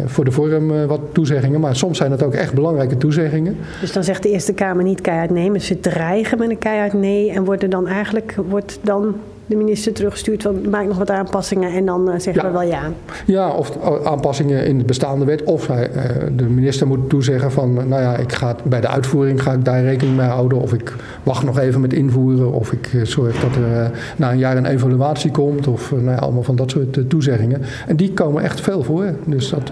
voor 0.06 0.26
de 0.26 0.32
vorm 0.32 0.86
wat 0.88 1.02
toezeggingen. 1.12 1.60
Maar 1.60 1.76
soms 1.76 1.98
zijn 1.98 2.12
het 2.12 2.24
ook 2.24 2.34
echt 2.34 2.54
belangrijke 2.54 2.98
toezeggingen. 2.98 3.58
Dus 3.82 3.94
dan 3.94 4.04
zegt 4.04 4.24
de 4.24 4.30
Eerste 4.30 4.54
Kamer 4.54 4.84
niet 4.84 5.02
keihard 5.02 5.30
nee, 5.30 5.52
maar 5.52 5.60
ze 5.60 5.80
dreigen 5.80 6.38
met 6.38 6.50
een 6.50 6.58
keihard 6.58 6.94
nee. 6.94 7.32
En 7.32 7.46
worden 7.46 7.70
dan 7.70 7.88
eigenlijk, 7.88 8.36
wordt 8.50 8.80
dan 8.82 9.16
de 9.46 9.56
minister 9.56 9.94
teruggestuurd 9.94 10.42
van 10.42 10.70
maak 10.70 10.86
nog 10.86 10.98
wat 10.98 11.10
aanpassingen 11.10 11.74
en 11.74 11.86
dan 11.86 12.10
uh, 12.10 12.14
zeggen 12.20 12.34
ja. 12.34 12.46
we 12.46 12.52
wel 12.52 12.62
ja. 12.62 12.92
Ja, 13.26 13.50
of 13.50 13.78
aanpassingen 14.04 14.66
in 14.66 14.78
de 14.78 14.84
bestaande 14.84 15.26
wet. 15.26 15.44
Of 15.44 15.68
hij, 15.68 15.90
uh, 15.90 16.04
de 16.36 16.44
minister 16.44 16.88
moet 16.88 17.10
toezeggen 17.10 17.52
van 17.52 17.74
nou 17.74 18.02
ja, 18.02 18.16
ik 18.16 18.32
ga 18.32 18.56
bij 18.64 18.82
de 18.82 18.88
uitvoering 18.88 19.42
ga 19.42 19.52
ik 19.52 19.66
daar 19.66 19.84
rekening 19.84 20.18
mee 20.18 20.28
houden. 20.28 20.62
Of 20.62 20.74
ik 20.74 20.94
wacht 21.24 21.44
nog 21.44 21.60
even 21.60 21.82
met 21.82 21.94
invoeren. 21.94 22.52
Of 22.52 22.72
ik 22.72 22.90
zorg 23.04 23.40
dat 23.40 23.56
er 23.56 23.92
na 24.18 24.32
een 24.32 24.38
jaar 24.38 24.58
een 24.58 24.66
evaluatie 24.66 25.32
komt. 25.32 25.68
Of 25.68 25.92
nou 25.92 26.04
ja, 26.04 26.16
allemaal 26.16 26.44
van 26.44 26.56
dat 26.56 26.72
soort 26.72 27.10
toezeggingen. 27.10 27.62
En 27.88 27.96
die 27.96 28.14
komen 28.14 28.44
echt 28.44 28.62
veel 28.62 28.84
voor. 28.84 29.14
Dus 29.26 29.50
dat, 29.50 29.72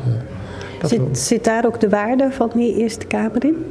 dat 0.80 0.90
zit, 0.90 1.18
zit 1.18 1.44
daar 1.44 1.66
ook 1.66 1.80
de 1.80 1.90
waarde 1.90 2.28
van 2.32 2.50
die 2.54 2.76
Eerste 2.76 3.06
Kamer 3.06 3.46
in? 3.46 3.66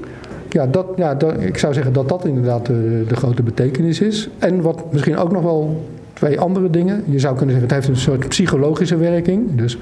Ja, 0.53 0.67
dat, 0.67 0.87
ja 0.97 1.19
ik 1.39 1.59
zou 1.59 1.75
zeggen 1.75 1.93
dat 1.93 2.09
dat 2.09 2.25
inderdaad 2.25 2.67
de, 2.67 3.05
de, 3.09 3.17
grote 3.17 3.43
betekenis 3.43 4.01
is. 4.01 4.29
En 4.39 4.61
wat 4.61 4.93
misschien 4.93 5.17
ook 5.17 5.33
nog 5.33 5.43
wel 5.43 5.85
twee 6.13 6.41
andere 6.41 6.71
dingen. 6.71 7.03
Je 7.07 7.19
zou 7.19 7.37
kunnen 7.37 7.55
zeggen, 7.55 7.75
het 7.75 7.85
heeft 7.85 7.97
een 7.97 8.03
soort 8.03 8.29
psychologische 8.29 8.97
werking. 8.97 9.57
Dus 9.57 9.79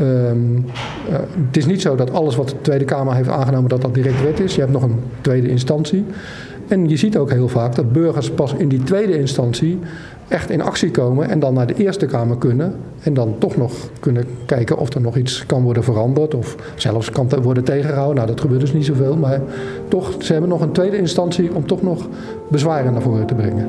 um, 0.00 0.64
uh, 1.08 1.14
het 1.46 1.56
is 1.56 1.66
niet 1.66 1.80
zo 1.80 1.94
dat 1.94 2.12
alles 2.12 2.36
wat 2.36 2.48
de 2.48 2.60
Tweede 2.60 2.84
Kamer 2.84 3.14
heeft 3.14 3.28
aangenomen, 3.28 3.68
dat 3.68 3.82
dat 3.82 3.94
direct 3.94 4.22
wet 4.22 4.40
is. 4.40 4.54
Je 4.54 4.60
hebt 4.60 4.72
nog 4.72 4.82
een 4.82 5.00
tweede 5.20 5.48
instantie. 5.48 6.04
En 6.68 6.88
je 6.88 6.96
ziet 6.96 7.16
ook 7.16 7.30
heel 7.30 7.48
vaak 7.48 7.74
dat 7.74 7.92
burgers 7.92 8.30
pas 8.30 8.54
in 8.54 8.68
die 8.68 8.82
tweede 8.82 9.18
instantie 9.18 9.78
echt 10.28 10.50
in 10.50 10.62
actie 10.62 10.90
komen 10.90 11.28
en 11.28 11.38
dan 11.38 11.54
naar 11.54 11.66
de 11.66 11.74
Eerste 11.74 12.06
Kamer 12.06 12.38
kunnen. 12.38 12.74
En 13.02 13.14
dan 13.14 13.34
toch 13.38 13.56
nog 13.56 13.72
kunnen 14.00 14.24
kijken 14.46 14.78
of 14.78 14.94
er 14.94 15.00
nog 15.00 15.16
iets 15.16 15.46
kan 15.46 15.62
worden 15.62 15.84
veranderd. 15.84 16.34
Of 16.34 16.56
zelfs 16.76 17.10
kan 17.10 17.28
worden 17.42 17.64
tegengehouden. 17.64 18.14
Nou, 18.14 18.26
dat 18.26 18.40
gebeurt 18.40 18.60
dus 18.60 18.72
niet 18.72 18.86
zoveel. 18.86 19.16
Maar 19.16 19.40
toch, 19.88 20.14
ze 20.18 20.32
hebben 20.32 20.50
nog 20.50 20.60
een 20.60 20.72
tweede 20.72 20.96
instantie 20.96 21.54
om 21.54 21.66
toch 21.66 21.82
nog 21.82 22.08
bezwaren 22.48 22.92
naar 22.92 23.02
voren 23.02 23.26
te 23.26 23.34
brengen. 23.34 23.68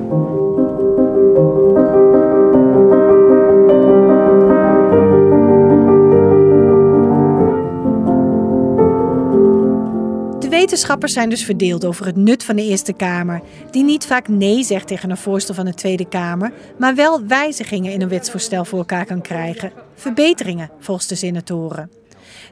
Wetenschappers 10.75 11.13
zijn 11.13 11.29
dus 11.29 11.45
verdeeld 11.45 11.85
over 11.85 12.05
het 12.05 12.15
nut 12.15 12.43
van 12.43 12.55
de 12.55 12.61
Eerste 12.61 12.93
Kamer, 12.93 13.41
die 13.71 13.83
niet 13.83 14.05
vaak 14.05 14.27
nee 14.27 14.63
zegt 14.63 14.87
tegen 14.87 15.09
een 15.09 15.17
voorstel 15.17 15.55
van 15.55 15.65
de 15.65 15.73
Tweede 15.73 16.07
Kamer, 16.07 16.53
maar 16.77 16.95
wel 16.95 17.25
wijzigingen 17.25 17.91
in 17.91 18.01
een 18.01 18.09
wetsvoorstel 18.09 18.65
voor 18.65 18.79
elkaar 18.79 19.05
kan 19.05 19.21
krijgen. 19.21 19.71
Verbeteringen, 19.95 20.69
volgens 20.79 21.07
de 21.07 21.15
senatoren. 21.15 21.91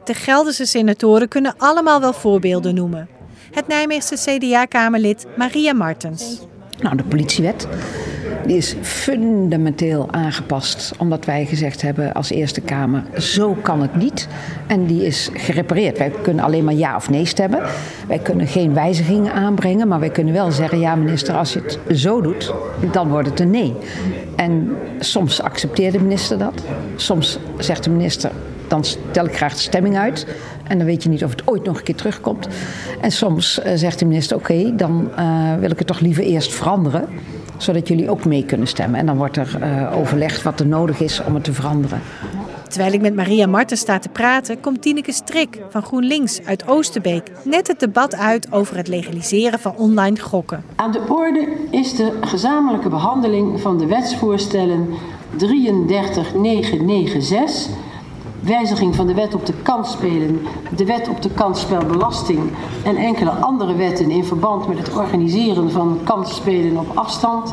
De 0.04 0.14
Gelderse 0.14 0.66
senatoren 0.66 1.28
kunnen 1.28 1.54
allemaal 1.56 2.00
wel 2.00 2.12
voorbeelden 2.12 2.74
noemen. 2.74 3.08
Het 3.50 3.66
Nijmeegse 3.66 4.16
CDA-kamerlid 4.16 5.26
Maria 5.36 5.72
Martens. 5.72 6.40
Nou, 6.80 6.96
de 6.96 7.04
politiewet. 7.04 7.68
Die 8.46 8.56
is 8.56 8.74
fundamenteel 8.80 10.08
aangepast, 10.10 10.92
omdat 10.98 11.24
wij 11.24 11.46
gezegd 11.46 11.82
hebben 11.82 12.12
als 12.12 12.30
Eerste 12.30 12.60
Kamer: 12.60 13.04
zo 13.18 13.56
kan 13.62 13.82
het 13.82 13.96
niet. 13.96 14.28
En 14.66 14.86
die 14.86 15.06
is 15.06 15.30
gerepareerd. 15.32 15.98
Wij 15.98 16.12
kunnen 16.22 16.44
alleen 16.44 16.64
maar 16.64 16.74
ja 16.74 16.96
of 16.96 17.10
nee 17.10 17.24
stemmen. 17.24 17.62
Wij 18.08 18.18
kunnen 18.18 18.46
geen 18.46 18.74
wijzigingen 18.74 19.32
aanbrengen, 19.32 19.88
maar 19.88 20.00
wij 20.00 20.10
kunnen 20.10 20.34
wel 20.34 20.50
zeggen: 20.50 20.78
ja, 20.78 20.94
minister, 20.94 21.34
als 21.34 21.52
je 21.52 21.60
het 21.60 21.98
zo 21.98 22.20
doet, 22.20 22.54
dan 22.92 23.08
wordt 23.08 23.28
het 23.28 23.40
een 23.40 23.50
nee. 23.50 23.74
En 24.36 24.76
soms 24.98 25.42
accepteert 25.42 25.92
de 25.92 26.00
minister 26.00 26.38
dat. 26.38 26.62
Soms 26.96 27.38
zegt 27.58 27.84
de 27.84 27.90
minister: 27.90 28.30
dan 28.68 28.84
stel 28.84 29.24
ik 29.24 29.36
graag 29.36 29.52
de 29.52 29.60
stemming 29.60 29.96
uit. 29.96 30.26
En 30.68 30.78
dan 30.78 30.86
weet 30.86 31.02
je 31.02 31.08
niet 31.08 31.24
of 31.24 31.30
het 31.30 31.48
ooit 31.48 31.64
nog 31.64 31.78
een 31.78 31.84
keer 31.84 31.94
terugkomt. 31.94 32.48
En 33.00 33.12
soms 33.12 33.58
uh, 33.58 33.72
zegt 33.74 33.98
de 33.98 34.04
minister: 34.04 34.36
oké, 34.36 34.52
okay, 34.52 34.76
dan 34.76 35.10
uh, 35.18 35.54
wil 35.54 35.70
ik 35.70 35.78
het 35.78 35.86
toch 35.86 36.00
liever 36.00 36.24
eerst 36.24 36.54
veranderen 36.54 37.08
zodat 37.56 37.88
jullie 37.88 38.10
ook 38.10 38.24
mee 38.24 38.44
kunnen 38.44 38.66
stemmen. 38.66 39.00
En 39.00 39.06
dan 39.06 39.16
wordt 39.16 39.36
er 39.36 39.58
uh, 39.62 39.98
overlegd 39.98 40.42
wat 40.42 40.60
er 40.60 40.66
nodig 40.66 41.00
is 41.00 41.24
om 41.24 41.34
het 41.34 41.44
te 41.44 41.52
veranderen. 41.52 42.00
Terwijl 42.68 42.92
ik 42.92 43.00
met 43.00 43.14
Maria 43.14 43.46
Martens 43.46 43.80
sta 43.80 43.98
te 43.98 44.08
praten, 44.08 44.60
komt 44.60 44.82
Tineke 44.82 45.12
Strik 45.12 45.60
van 45.68 45.82
GroenLinks 45.82 46.44
uit 46.44 46.68
Oosterbeek 46.68 47.30
net 47.44 47.66
het 47.66 47.80
debat 47.80 48.16
uit 48.16 48.52
over 48.52 48.76
het 48.76 48.88
legaliseren 48.88 49.58
van 49.58 49.76
online 49.76 50.20
gokken. 50.20 50.64
Aan 50.76 50.92
de 50.92 51.00
orde 51.08 51.48
is 51.70 51.96
de 51.96 52.12
gezamenlijke 52.20 52.88
behandeling 52.88 53.60
van 53.60 53.78
de 53.78 53.86
wetsvoorstellen 53.86 54.88
33996 55.36 57.68
wijziging 58.44 58.94
van 58.94 59.06
de 59.06 59.14
wet 59.14 59.34
op 59.34 59.46
de 59.46 59.52
kansspelen, 59.62 60.40
de 60.76 60.84
wet 60.84 61.08
op 61.08 61.22
de 61.22 61.30
kansspelbelasting 61.30 62.52
en 62.84 62.96
enkele 62.96 63.30
andere 63.30 63.74
wetten 63.74 64.10
in 64.10 64.24
verband 64.24 64.68
met 64.68 64.78
het 64.78 64.96
organiseren 64.96 65.70
van 65.70 66.00
kansspelen 66.04 66.76
op 66.76 66.96
afstand. 66.96 67.52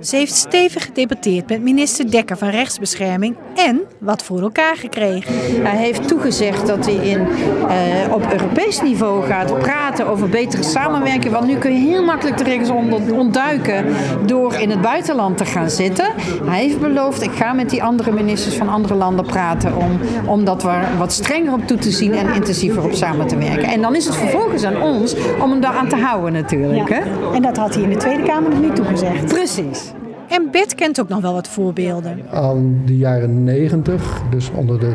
Ze 0.00 0.16
heeft 0.16 0.34
stevig 0.34 0.84
gedebatteerd 0.84 1.48
met 1.48 1.62
minister 1.62 2.10
Dekker 2.10 2.36
van 2.36 2.48
Rechtsbescherming 2.48 3.36
en 3.56 3.80
wat 3.98 4.22
voor 4.22 4.40
elkaar 4.40 4.76
gekregen. 4.76 5.34
Hij 5.62 5.76
heeft 5.76 6.08
toegezegd 6.08 6.66
dat 6.66 6.86
hij 6.86 6.94
in, 6.94 7.20
uh, 7.20 8.14
op 8.14 8.32
Europees 8.32 8.82
niveau 8.82 9.26
gaat 9.26 9.58
praten 9.58 10.06
over 10.06 10.28
betere 10.28 10.62
samenwerking. 10.62 11.32
Want 11.32 11.46
nu 11.46 11.56
kun 11.56 11.72
je 11.72 11.88
heel 11.88 12.04
makkelijk 12.04 12.38
de 12.38 12.44
regels 12.44 12.70
ontduiken 13.12 13.84
door 14.26 14.54
in 14.54 14.70
het 14.70 14.80
buitenland 14.80 15.38
te 15.38 15.44
gaan 15.44 15.70
zitten. 15.70 16.06
Hij 16.44 16.60
heeft 16.60 16.80
beloofd, 16.80 17.22
ik 17.22 17.32
ga 17.32 17.52
met 17.52 17.70
die 17.70 17.82
andere 17.82 18.12
ministers 18.12 18.54
van 18.54 18.68
andere 18.68 18.94
landen 18.94 19.26
praten 19.26 19.76
om, 19.76 20.00
om 20.26 20.44
dat 20.44 20.66
wat 20.98 21.12
strenger 21.12 21.52
op 21.52 21.66
toe 21.66 21.78
te 21.78 21.90
zien 21.90 22.12
en 22.12 22.34
intensiever 22.34 22.84
op 22.84 22.92
samen 22.92 23.26
te 23.26 23.36
werken. 23.36 23.68
En 23.68 23.82
dan 23.82 23.94
is 23.94 24.06
het 24.06 24.16
vervolgens 24.16 24.64
aan 24.64 24.82
ons 24.82 25.14
om 25.40 25.50
hem 25.50 25.60
daaraan 25.60 25.88
te 25.88 25.96
houden 25.96 26.32
natuurlijk. 26.32 26.88
Hè? 26.88 27.00
En 27.34 27.42
dat 27.42 27.56
had 27.56 27.74
hij 27.74 27.82
in 27.82 27.90
de 27.90 27.96
Tweede 27.96 28.22
Kamer 28.22 28.50
nog 28.50 28.60
niet 28.60 28.76
toegezegd. 28.76 29.24
Precies. 29.24 29.89
En 30.30 30.48
Bert 30.50 30.74
kent 30.74 31.00
ook 31.00 31.08
nog 31.08 31.20
wel 31.20 31.32
wat 31.32 31.48
voorbeelden. 31.48 32.20
Aan 32.30 32.82
de 32.86 32.96
jaren 32.96 33.44
negentig, 33.44 34.22
dus 34.30 34.50
onder 34.50 34.80
de 34.80 34.92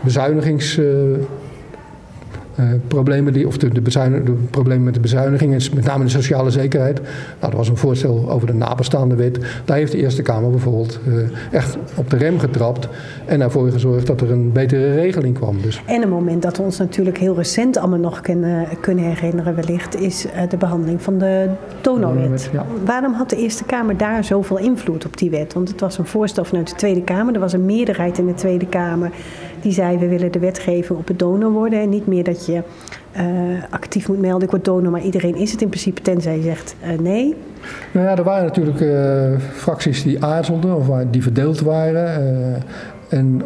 bezuinigings... 0.00 0.78
Uh, 2.60 2.66
problemen 2.88 3.32
die, 3.32 3.46
of 3.46 3.56
de, 3.58 3.68
de, 3.68 3.82
de, 3.82 4.34
problemen 4.50 4.84
met 4.84 4.94
de 4.94 5.00
bezuinigingen, 5.00 5.60
met 5.74 5.84
name 5.84 6.04
de 6.04 6.10
sociale 6.10 6.50
zekerheid. 6.50 7.00
Nou, 7.40 7.52
er 7.52 7.58
was 7.58 7.68
een 7.68 7.76
voorstel 7.76 8.30
over 8.30 8.46
de 8.46 8.54
nabestaande 8.54 9.14
wet. 9.14 9.38
Daar 9.64 9.76
heeft 9.76 9.92
de 9.92 9.98
Eerste 9.98 10.22
Kamer 10.22 10.50
bijvoorbeeld 10.50 10.98
uh, 11.08 11.14
echt 11.50 11.76
op 11.94 12.10
de 12.10 12.16
rem 12.16 12.38
getrapt 12.38 12.88
en 13.24 13.40
ervoor 13.40 13.70
gezorgd 13.70 14.06
dat 14.06 14.20
er 14.20 14.30
een 14.30 14.52
betere 14.52 14.94
regeling 14.94 15.34
kwam. 15.34 15.56
Dus. 15.62 15.82
En 15.86 16.02
een 16.02 16.08
moment 16.08 16.42
dat 16.42 16.56
we 16.56 16.62
ons 16.62 16.78
natuurlijk 16.78 17.18
heel 17.18 17.34
recent 17.34 17.76
allemaal 17.76 17.98
nog 17.98 18.20
kunnen, 18.20 18.66
kunnen 18.80 19.04
herinneren, 19.04 19.54
wellicht, 19.54 20.00
is 20.00 20.26
uh, 20.26 20.32
de 20.48 20.56
behandeling 20.56 21.02
van 21.02 21.18
de 21.18 21.48
Donowet. 21.80 22.50
Ja. 22.52 22.66
Waarom 22.84 23.12
had 23.12 23.30
de 23.30 23.36
Eerste 23.36 23.64
Kamer 23.64 23.96
daar 23.96 24.24
zoveel 24.24 24.58
invloed 24.58 25.06
op 25.06 25.16
die 25.16 25.30
wet? 25.30 25.52
Want 25.52 25.68
het 25.68 25.80
was 25.80 25.98
een 25.98 26.06
voorstel 26.06 26.44
vanuit 26.44 26.68
de 26.68 26.74
Tweede 26.74 27.02
Kamer. 27.02 27.34
Er 27.34 27.40
was 27.40 27.52
een 27.52 27.64
meerderheid 27.64 28.18
in 28.18 28.26
de 28.26 28.34
Tweede 28.34 28.66
Kamer 28.66 29.10
die 29.62 29.72
zei: 29.72 29.98
we 29.98 30.08
willen 30.08 30.32
de 30.32 30.38
wetgeving 30.38 30.98
op 30.98 31.08
het 31.08 31.18
donor 31.18 31.50
worden 31.50 31.80
en 31.80 31.88
niet 31.88 32.06
meer 32.06 32.24
dat 32.24 32.46
je 32.46 32.62
uh, 33.16 33.22
actief 33.70 34.08
moet 34.08 34.20
melden. 34.20 34.42
Ik 34.42 34.50
word 34.50 34.64
donor, 34.64 34.90
maar 34.90 35.02
iedereen 35.02 35.34
is 35.34 35.52
het 35.52 35.62
in 35.62 35.68
principe, 35.68 36.02
tenzij 36.02 36.36
je 36.36 36.42
zegt 36.42 36.74
uh, 36.84 36.98
nee. 36.98 37.34
Nou 37.92 38.06
ja, 38.06 38.16
er 38.16 38.24
waren 38.24 38.44
natuurlijk 38.44 38.80
uh, 38.80 39.38
fracties 39.52 40.02
die 40.02 40.24
aarzelden 40.24 40.76
of 40.76 40.90
die 41.10 41.22
verdeeld 41.22 41.60
waren. 41.60 42.62
en 43.08 43.42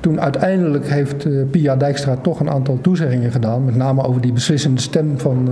toen 0.00 0.20
uiteindelijk 0.20 0.88
heeft 0.88 1.50
Pia 1.50 1.76
Dijkstra 1.76 2.16
toch 2.16 2.40
een 2.40 2.50
aantal 2.50 2.78
toezeggingen 2.80 3.30
gedaan, 3.30 3.64
met 3.64 3.76
name 3.76 4.02
over 4.02 4.20
die 4.20 4.32
beslissende 4.32 4.80
stem 4.80 5.18
van, 5.18 5.48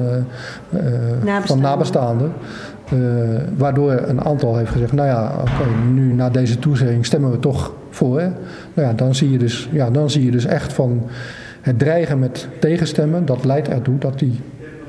nabestaanden. 0.70 1.46
van 1.46 1.60
nabestaanden. 1.60 2.32
Waardoor 3.56 3.92
een 3.92 4.24
aantal 4.24 4.56
heeft 4.56 4.70
gezegd, 4.70 4.92
nou 4.92 5.08
ja, 5.08 5.32
oké, 5.40 5.90
nu 5.94 6.12
na 6.12 6.30
deze 6.30 6.58
toezegging 6.58 7.06
stemmen 7.06 7.30
we 7.30 7.38
toch 7.38 7.72
voor. 7.90 8.20
Hè? 8.20 8.28
Nou 8.74 8.88
ja, 8.88 8.92
dan 8.92 9.14
zie 9.14 9.30
je 9.30 9.38
dus, 9.38 9.68
ja, 9.72 9.90
dan 9.90 10.10
zie 10.10 10.24
je 10.24 10.30
dus 10.30 10.44
echt 10.44 10.72
van 10.72 11.02
het 11.60 11.78
dreigen 11.78 12.18
met 12.18 12.48
tegenstemmen, 12.60 13.26
dat 13.26 13.44
leidt 13.44 13.68
ertoe 13.68 13.98
dat 13.98 14.18
die 14.18 14.40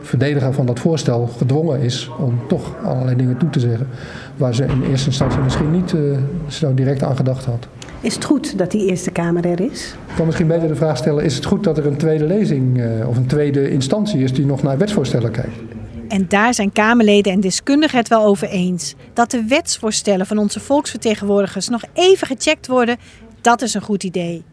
verdediger 0.02 0.54
van 0.54 0.66
dat 0.66 0.80
voorstel 0.80 1.28
gedwongen 1.28 1.80
is 1.80 2.12
om 2.20 2.40
toch 2.48 2.76
allerlei 2.84 3.16
dingen 3.16 3.38
toe 3.38 3.50
te 3.50 3.60
zeggen 3.60 3.88
waar 4.36 4.56
ze 4.56 4.66
in 4.66 4.84
eerste 4.90 5.08
instantie 5.08 5.40
misschien 5.40 5.72
niet 5.72 5.94
uh, 5.94 6.18
zo 6.48 6.74
direct 6.74 7.04
aan 7.04 7.16
gedacht 7.16 7.46
had. 7.46 7.68
Is 8.02 8.16
het 8.16 8.24
goed 8.24 8.58
dat 8.58 8.72
die 8.72 8.90
Eerste 8.90 9.12
Kamer 9.12 9.46
er 9.46 9.60
is? 9.72 9.96
Ik 10.08 10.16
kan 10.16 10.26
misschien 10.26 10.48
beter 10.48 10.68
de 10.68 10.76
vraag 10.76 10.98
stellen: 10.98 11.24
is 11.24 11.36
het 11.36 11.46
goed 11.46 11.64
dat 11.64 11.78
er 11.78 11.86
een 11.86 11.98
tweede 11.98 12.26
lezing 12.26 12.78
uh, 12.78 13.08
of 13.08 13.18
een 13.18 13.26
tweede 13.26 13.70
instantie 13.70 14.24
is 14.24 14.34
die 14.34 14.46
nog 14.46 14.64
naar 14.64 14.78
wetsvoorstellen 14.78 15.32
kijkt? 15.32 15.58
En 16.08 16.26
daar 16.28 16.54
zijn 16.54 16.72
Kamerleden 16.72 17.34
en 17.34 17.40
deskundigen 17.40 17.98
het 17.98 18.08
wel 18.08 18.26
over 18.26 18.50
eens. 18.50 18.96
Dat 19.14 19.32
de 19.32 19.44
wetsvoorstellen 19.44 20.26
van 20.26 20.38
onze 20.38 20.60
volksvertegenwoordigers 20.60 21.68
nog 21.68 21.84
even 21.94 22.28
gecheckt 22.28 22.68
worden, 22.68 22.98
dat 23.42 23.62
is 23.62 23.74
een 23.74 23.82
goed 23.82 24.04
idee. 24.04 24.44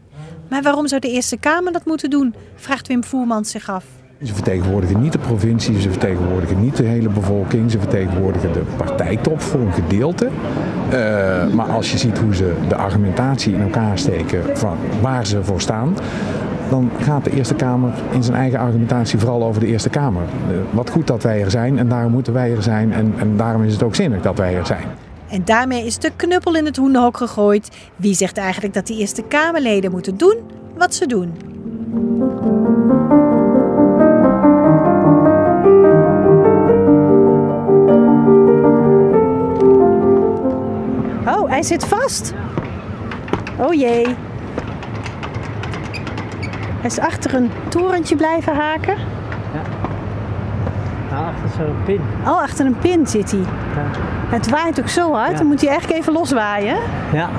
Maar 0.49 0.61
waarom 0.61 0.87
zou 0.87 1.01
de 1.01 1.11
Eerste 1.11 1.37
Kamer 1.37 1.71
dat 1.71 1.85
moeten 1.85 2.09
doen? 2.09 2.35
Vraagt 2.55 2.87
Wim 2.87 3.03
Voermans 3.03 3.51
zich 3.51 3.69
af. 3.69 3.85
Ze 4.23 4.33
vertegenwoordigen 4.33 5.01
niet 5.01 5.11
de 5.11 5.19
provincie, 5.19 5.81
ze 5.81 5.89
vertegenwoordigen 5.89 6.61
niet 6.61 6.77
de 6.77 6.83
hele 6.83 7.09
bevolking, 7.09 7.71
ze 7.71 7.79
vertegenwoordigen 7.79 8.53
de 8.53 8.61
partijtop 8.77 9.41
voor 9.41 9.59
een 9.59 9.73
gedeelte. 9.73 10.25
Uh, 10.25 11.53
maar 11.53 11.69
als 11.69 11.91
je 11.91 11.97
ziet 11.97 12.17
hoe 12.17 12.35
ze 12.35 12.53
de 12.67 12.75
argumentatie 12.75 13.53
in 13.53 13.61
elkaar 13.61 13.97
steken 13.97 14.57
van 14.57 14.77
waar 15.01 15.25
ze 15.25 15.43
voor 15.43 15.61
staan, 15.61 15.97
dan 16.69 16.91
gaat 16.99 17.23
de 17.23 17.31
Eerste 17.31 17.55
Kamer 17.55 17.93
in 18.11 18.23
zijn 18.23 18.37
eigen 18.37 18.59
argumentatie 18.59 19.19
vooral 19.19 19.43
over 19.43 19.61
de 19.61 19.67
Eerste 19.67 19.89
Kamer. 19.89 20.21
Uh, 20.21 20.57
wat 20.71 20.89
goed 20.89 21.07
dat 21.07 21.23
wij 21.23 21.41
er 21.41 21.51
zijn 21.51 21.77
en 21.77 21.89
daarom 21.89 22.11
moeten 22.11 22.33
wij 22.33 22.51
er 22.51 22.63
zijn 22.63 22.93
en, 22.93 23.13
en 23.17 23.37
daarom 23.37 23.63
is 23.63 23.73
het 23.73 23.83
ook 23.83 23.95
zinnig 23.95 24.21
dat 24.21 24.37
wij 24.37 24.55
er 24.55 24.65
zijn. 24.65 24.87
En 25.29 25.41
daarmee 25.45 25.85
is 25.85 25.97
de 25.97 26.11
knuppel 26.15 26.55
in 26.55 26.65
het 26.65 26.77
hoenderhok 26.77 27.17
gegooid. 27.17 27.69
Wie 27.95 28.13
zegt 28.13 28.37
eigenlijk 28.37 28.73
dat 28.73 28.87
de 28.87 28.95
Eerste 28.95 29.23
Kamerleden 29.23 29.91
moeten 29.91 30.17
doen 30.17 30.37
wat 30.77 30.95
ze 30.95 31.05
doen? 31.05 31.33
Oh, 41.27 41.49
hij 41.49 41.63
zit 41.63 41.85
vast. 41.85 42.33
Oh 43.57 43.73
jee. 43.73 44.15
Hij 46.85 46.93
is 46.93 46.99
achter 46.99 47.33
een 47.33 47.51
torentje 47.67 48.15
blijven 48.15 48.55
haken. 48.55 48.95
Ja. 49.53 49.61
Nou, 51.11 51.25
achter 51.25 51.49
zo'n 51.57 51.75
pin. 51.85 52.01
Oh, 52.25 52.41
achter 52.41 52.65
een 52.65 52.77
pin 52.77 53.07
zit 53.07 53.31
hij. 53.31 53.39
Ja. 53.39 53.99
Het 54.29 54.49
waait 54.49 54.79
ook 54.79 54.87
zo 54.87 55.13
hard, 55.13 55.37
dan 55.37 55.47
moet 55.47 55.61
hij 55.61 55.69
echt 55.69 55.89
even 55.91 56.13
loswaaien. 56.13 56.77
Ja. 57.13 57.29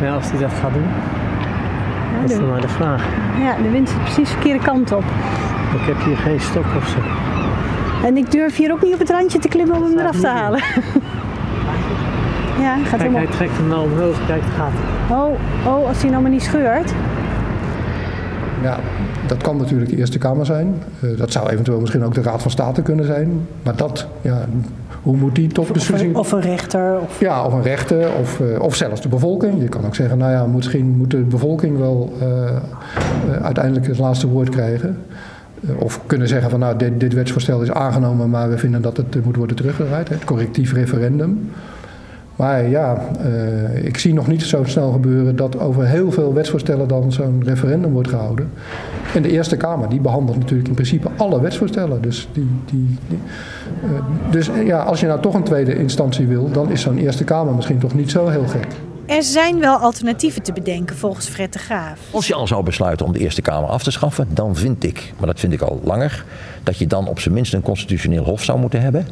Ja, 0.00 0.14
als 0.14 0.30
hij 0.30 0.40
dat 0.40 0.50
gaat 0.60 0.72
doen. 0.72 0.82
Ja, 0.82 2.20
dat 2.20 2.30
is 2.30 2.36
dan 2.36 2.48
maar 2.48 2.60
de 2.60 2.68
vraag. 2.68 3.04
Ja, 3.40 3.62
de 3.62 3.70
wind 3.70 3.88
zit 3.88 4.00
precies 4.00 4.28
de 4.28 4.34
verkeerde 4.34 4.64
kant 4.64 4.92
op. 4.92 5.04
Ik 5.74 5.86
heb 5.86 6.02
hier 6.04 6.16
geen 6.16 6.40
stok 6.40 6.66
of 6.76 6.88
zo. 6.88 6.98
En 8.06 8.16
ik 8.16 8.30
durf 8.30 8.56
hier 8.56 8.72
ook 8.72 8.82
niet 8.82 8.92
op 8.92 8.98
het 8.98 9.10
randje 9.10 9.38
te 9.38 9.48
klimmen 9.48 9.76
om 9.76 9.82
hem 9.82 9.98
eraf 9.98 10.20
te 10.20 10.28
halen. 10.28 10.62
ja, 12.64 12.76
gaat 12.84 13.00
Kijk, 13.00 13.12
hij 13.12 13.26
trekt 13.26 13.56
hem 13.56 13.68
nou 13.68 13.90
omhoog. 13.90 14.16
Kijk, 14.26 14.42
het 14.44 14.54
gaat. 14.56 14.72
Oh, 15.18 15.38
oh, 15.66 15.88
als 15.88 16.00
hij 16.00 16.10
nou 16.10 16.22
maar 16.22 16.30
niet 16.30 16.42
scheurt. 16.42 16.92
Ja, 18.62 18.78
dat 19.26 19.42
kan 19.42 19.56
natuurlijk 19.56 19.90
de 19.90 19.96
Eerste 19.96 20.18
Kamer 20.18 20.46
zijn. 20.46 20.74
Uh, 21.00 21.18
dat 21.18 21.32
zou 21.32 21.48
eventueel 21.48 21.80
misschien 21.80 22.04
ook 22.04 22.14
de 22.14 22.22
Raad 22.22 22.42
van 22.42 22.50
State 22.50 22.82
kunnen 22.82 23.04
zijn. 23.04 23.46
Maar 23.62 23.76
dat, 23.76 24.06
ja, 24.20 24.44
hoe 25.02 25.16
moet 25.16 25.34
die 25.34 25.48
tot 25.48 25.72
beslissing... 25.72 26.16
Of 26.16 26.32
een 26.32 26.40
rechter. 26.40 26.98
Of... 27.00 27.20
Ja, 27.20 27.44
of 27.44 27.52
een 27.52 27.62
rechter. 27.62 28.08
Of, 28.20 28.40
uh, 28.40 28.60
of 28.60 28.74
zelfs 28.74 29.00
de 29.00 29.08
bevolking. 29.08 29.62
Je 29.62 29.68
kan 29.68 29.86
ook 29.86 29.94
zeggen, 29.94 30.18
nou 30.18 30.32
ja, 30.32 30.46
misschien 30.46 30.86
moet 30.96 31.10
de 31.10 31.16
bevolking 31.16 31.78
wel 31.78 32.12
uh, 32.22 33.42
uiteindelijk 33.42 33.86
het 33.86 33.98
laatste 33.98 34.28
woord 34.28 34.48
krijgen. 34.48 34.98
Of 35.78 36.00
kunnen 36.06 36.28
zeggen 36.28 36.50
van 36.50 36.60
nou, 36.60 36.76
dit, 36.76 37.00
dit 37.00 37.12
wetsvoorstel 37.12 37.62
is 37.62 37.72
aangenomen, 37.72 38.30
maar 38.30 38.50
we 38.50 38.58
vinden 38.58 38.82
dat 38.82 38.96
het 38.96 39.24
moet 39.24 39.36
worden 39.36 39.56
teruggedraaid. 39.56 40.08
Het 40.08 40.24
correctief 40.24 40.72
referendum. 40.72 41.50
Maar 42.38 42.68
ja, 42.68 42.98
uh, 43.26 43.84
ik 43.84 43.98
zie 43.98 44.14
nog 44.14 44.26
niet 44.26 44.42
zo 44.42 44.64
snel 44.64 44.92
gebeuren 44.92 45.36
dat 45.36 45.58
over 45.58 45.86
heel 45.86 46.12
veel 46.12 46.34
wetsvoorstellen 46.34 46.88
dan 46.88 47.12
zo'n 47.12 47.42
referendum 47.44 47.92
wordt 47.92 48.08
gehouden. 48.08 48.50
En 49.14 49.22
de 49.22 49.30
Eerste 49.30 49.56
Kamer 49.56 49.88
die 49.88 50.00
behandelt 50.00 50.38
natuurlijk 50.38 50.68
in 50.68 50.74
principe 50.74 51.08
alle 51.16 51.40
wetsvoorstellen. 51.40 52.02
Dus, 52.02 52.28
die, 52.32 52.48
die, 52.64 52.96
die 53.08 53.18
uh, 53.84 53.90
dus 54.30 54.50
ja, 54.64 54.82
als 54.82 55.00
je 55.00 55.06
nou 55.06 55.20
toch 55.20 55.34
een 55.34 55.42
tweede 55.42 55.78
instantie 55.78 56.26
wil, 56.26 56.50
dan 56.50 56.70
is 56.70 56.80
zo'n 56.80 56.98
Eerste 56.98 57.24
Kamer 57.24 57.54
misschien 57.54 57.78
toch 57.78 57.94
niet 57.94 58.10
zo 58.10 58.28
heel 58.28 58.46
gek. 58.46 58.66
Er 59.06 59.22
zijn 59.22 59.58
wel 59.60 59.76
alternatieven 59.76 60.42
te 60.42 60.52
bedenken 60.52 60.96
volgens 60.96 61.28
Fred 61.28 61.52
de 61.52 61.58
Graaf. 61.58 61.98
Als 62.10 62.26
je 62.26 62.34
al 62.34 62.46
zou 62.46 62.64
besluiten 62.64 63.06
om 63.06 63.12
de 63.12 63.18
Eerste 63.18 63.42
Kamer 63.42 63.68
af 63.68 63.82
te 63.82 63.90
schaffen, 63.90 64.28
dan 64.30 64.56
vind 64.56 64.84
ik, 64.84 65.12
maar 65.18 65.26
dat 65.26 65.40
vind 65.40 65.52
ik 65.52 65.60
al 65.60 65.80
langer, 65.84 66.24
dat 66.62 66.78
je 66.78 66.86
dan 66.86 67.08
op 67.08 67.20
zijn 67.20 67.34
minst 67.34 67.54
een 67.54 67.62
constitutioneel 67.62 68.24
hof 68.24 68.42
zou 68.44 68.58
moeten 68.58 68.80
hebben 68.80 69.06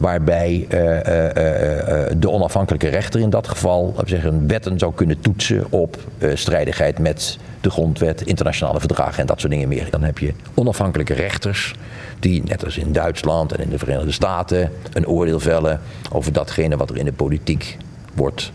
waarbij 0.00 0.66
uh, 0.68 0.80
uh, 0.80 0.94
uh, 0.94 2.06
de 2.16 2.30
onafhankelijke 2.30 2.88
rechter 2.88 3.20
in 3.20 3.30
dat 3.30 3.48
geval 3.48 3.94
zeggen, 4.04 4.46
wetten 4.46 4.78
zou 4.78 4.94
kunnen 4.94 5.20
toetsen 5.20 5.64
op 5.70 5.96
strijdigheid 6.34 6.98
met 6.98 7.38
de 7.60 7.70
grondwet, 7.70 8.22
internationale 8.22 8.78
verdragen 8.78 9.20
en 9.20 9.26
dat 9.26 9.40
soort 9.40 9.52
dingen 9.52 9.68
meer. 9.68 9.90
Dan 9.90 10.02
heb 10.02 10.18
je 10.18 10.32
onafhankelijke 10.54 11.14
rechters 11.14 11.74
die, 12.18 12.42
net 12.44 12.64
als 12.64 12.78
in 12.78 12.92
Duitsland 12.92 13.52
en 13.52 13.62
in 13.62 13.70
de 13.70 13.78
Verenigde 13.78 14.12
Staten, 14.12 14.72
een 14.92 15.06
oordeel 15.06 15.40
vellen 15.40 15.80
over 16.12 16.32
datgene 16.32 16.76
wat 16.76 16.90
er 16.90 16.96
in 16.96 17.04
de 17.04 17.12
politiek 17.12 17.76
wordt 18.14 18.52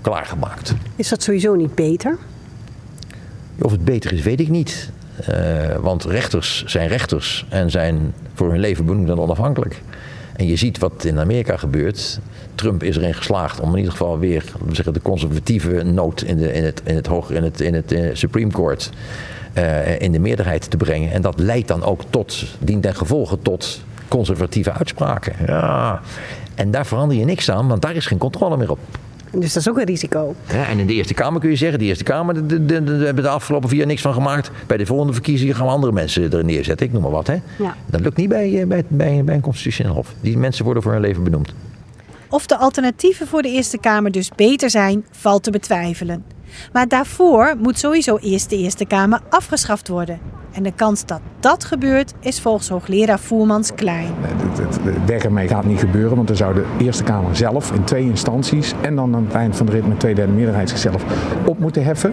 klaargemaakt. 0.00 0.74
Is 0.96 1.08
dat 1.08 1.22
sowieso 1.22 1.54
niet 1.54 1.74
beter? 1.74 2.18
Of 3.62 3.70
het 3.70 3.84
beter 3.84 4.12
is, 4.12 4.22
weet 4.22 4.40
ik 4.40 4.48
niet. 4.48 4.90
want 5.80 6.04
rechters 6.04 6.64
zijn 6.64 6.88
rechters 6.88 7.46
en 7.48 7.70
zijn 7.70 8.14
voor 8.34 8.50
hun 8.50 8.60
leven 8.60 8.84
benoemd 8.84 9.08
en 9.08 9.18
onafhankelijk. 9.18 9.82
En 10.36 10.46
je 10.46 10.56
ziet 10.56 10.78
wat 10.78 11.04
in 11.04 11.18
Amerika 11.18 11.56
gebeurt. 11.56 12.20
Trump 12.54 12.82
is 12.82 12.96
erin 12.96 13.14
geslaagd 13.14 13.60
om 13.60 13.70
in 13.70 13.76
ieder 13.76 13.90
geval 13.90 14.18
weer 14.18 14.44
zeggen, 14.70 14.92
de 14.92 15.02
conservatieve 15.02 15.82
noot 15.82 16.22
in, 16.22 16.36
de, 16.36 16.52
in, 16.52 16.64
het, 16.64 16.82
in 16.84 16.94
het 16.94 17.06
hoger 17.06 17.36
in 17.36 17.42
het, 17.42 17.60
in 17.60 17.74
het, 17.74 17.92
eh, 17.92 18.10
Supreme 18.12 18.50
Court 18.50 18.90
uh, 19.58 20.00
in 20.00 20.12
de 20.12 20.18
meerderheid 20.18 20.70
te 20.70 20.76
brengen. 20.76 21.12
En 21.12 21.22
dat 21.22 21.38
leidt 21.38 21.68
dan 21.68 21.82
ook 21.82 22.02
tot, 22.10 22.44
dient 22.58 22.82
ten 22.82 22.94
gevolge 22.94 23.38
tot 23.42 23.80
conservatieve 24.08 24.72
uitspraken. 24.72 25.32
Ja. 25.46 26.00
En 26.54 26.70
daar 26.70 26.86
verander 26.86 27.16
je 27.16 27.24
niks 27.24 27.50
aan, 27.50 27.68
want 27.68 27.82
daar 27.82 27.94
is 27.96 28.06
geen 28.06 28.18
controle 28.18 28.56
meer 28.56 28.70
op. 28.70 28.78
Dus 29.40 29.52
dat 29.52 29.62
is 29.62 29.68
ook 29.68 29.78
een 29.78 29.84
risico. 29.84 30.34
en 30.46 30.78
in 30.78 30.86
de 30.86 30.92
Eerste 30.92 31.14
Kamer 31.14 31.40
kun 31.40 31.50
je 31.50 31.56
zeggen, 31.56 31.78
de 31.78 31.84
Eerste 31.84 32.04
Kamer, 32.04 32.66
daar 32.66 32.82
hebben 32.82 33.24
de 33.24 33.28
afgelopen 33.28 33.68
vier 33.68 33.78
jaar 33.78 33.86
niks 33.86 34.00
van 34.02 34.12
gemaakt. 34.12 34.50
Bij 34.66 34.76
de 34.76 34.86
volgende 34.86 35.12
verkiezingen 35.12 35.54
gaan 35.54 35.66
we 35.66 35.72
andere 35.72 35.92
mensen 35.92 36.32
er 36.32 36.44
neerzetten, 36.44 36.86
ik 36.86 36.92
noem 36.92 37.02
maar 37.02 37.10
wat. 37.10 37.26
Hè? 37.26 37.36
Ja. 37.58 37.76
Dat 37.86 38.00
lukt 38.00 38.16
niet 38.16 38.28
bij, 38.28 38.64
bij, 38.66 38.84
bij, 38.88 39.24
bij 39.24 39.34
een 39.34 39.40
constitutioneel 39.40 39.94
hof. 39.94 40.14
Die 40.20 40.38
mensen 40.38 40.64
worden 40.64 40.82
voor 40.82 40.92
hun 40.92 41.00
leven 41.00 41.24
benoemd. 41.24 41.54
Of 42.28 42.46
de 42.46 42.56
alternatieven 42.56 43.26
voor 43.26 43.42
de 43.42 43.48
Eerste 43.48 43.78
Kamer 43.78 44.10
dus 44.10 44.30
beter 44.36 44.70
zijn, 44.70 45.04
valt 45.10 45.42
te 45.42 45.50
betwijfelen. 45.50 46.24
Maar 46.72 46.88
daarvoor 46.88 47.54
moet 47.58 47.78
sowieso 47.78 48.16
eerst 48.16 48.50
de 48.50 48.56
Eerste 48.56 48.86
Kamer 48.86 49.20
afgeschaft 49.28 49.88
worden. 49.88 50.18
En 50.56 50.62
de 50.62 50.72
kans 50.72 51.06
dat 51.06 51.20
dat 51.40 51.64
gebeurt 51.64 52.12
is 52.20 52.40
volgens 52.40 52.68
hoogleraar 52.68 53.18
Voermans 53.18 53.74
klein. 53.74 54.08
Het 54.60 55.06
weg 55.06 55.22
ermee 55.22 55.48
gaat 55.48 55.64
niet 55.64 55.78
gebeuren, 55.78 56.16
want 56.16 56.28
dan 56.28 56.36
zou 56.36 56.54
de 56.54 56.64
Eerste 56.78 57.02
Kamer 57.02 57.36
zelf 57.36 57.72
in 57.72 57.84
twee 57.84 58.04
instanties 58.04 58.74
en 58.82 58.96
dan 58.96 59.14
aan 59.14 59.24
het 59.24 59.34
eind 59.34 59.56
van 59.56 59.66
de 59.66 59.72
rit 59.72 59.88
met 59.88 60.00
twee 60.00 60.14
derde 60.14 60.32
meerderheid 60.32 60.68
zichzelf 60.68 61.04
op 61.46 61.58
moeten 61.58 61.84
heffen. 61.84 62.12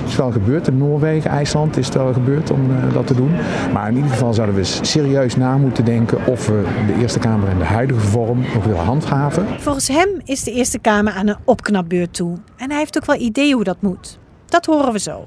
Het 0.00 0.08
is 0.08 0.16
wel 0.16 0.30
gebeurd 0.30 0.68
in 0.68 0.78
Noorwegen, 0.78 1.30
IJsland 1.30 1.76
is 1.76 1.86
het 1.86 1.94
wel 1.94 2.12
gebeurd 2.12 2.50
om 2.50 2.70
uh, 2.70 2.94
dat 2.94 3.06
te 3.06 3.14
doen. 3.14 3.30
Maar 3.72 3.88
in 3.88 3.94
ieder 3.94 4.10
geval 4.10 4.34
zouden 4.34 4.56
we 4.56 4.64
serieus 4.64 5.36
na 5.36 5.56
moeten 5.56 5.84
denken 5.84 6.26
of 6.26 6.46
we 6.46 6.64
de 6.86 7.00
Eerste 7.00 7.18
Kamer 7.18 7.48
in 7.48 7.58
de 7.58 7.64
huidige 7.64 8.00
vorm 8.00 8.40
nog 8.54 8.64
willen 8.64 8.84
handhaven. 8.84 9.46
Volgens 9.58 9.88
hem 9.88 10.08
is 10.24 10.42
de 10.42 10.52
Eerste 10.52 10.78
Kamer 10.78 11.12
aan 11.12 11.26
een 11.26 11.38
opknapbeurt 11.44 12.14
toe. 12.14 12.36
En 12.56 12.70
hij 12.70 12.78
heeft 12.78 12.96
ook 12.96 13.06
wel 13.06 13.20
ideeën 13.20 13.54
hoe 13.54 13.64
dat 13.64 13.80
moet. 13.80 14.18
Dat 14.46 14.66
horen 14.66 14.92
we 14.92 14.98
zo. 14.98 15.24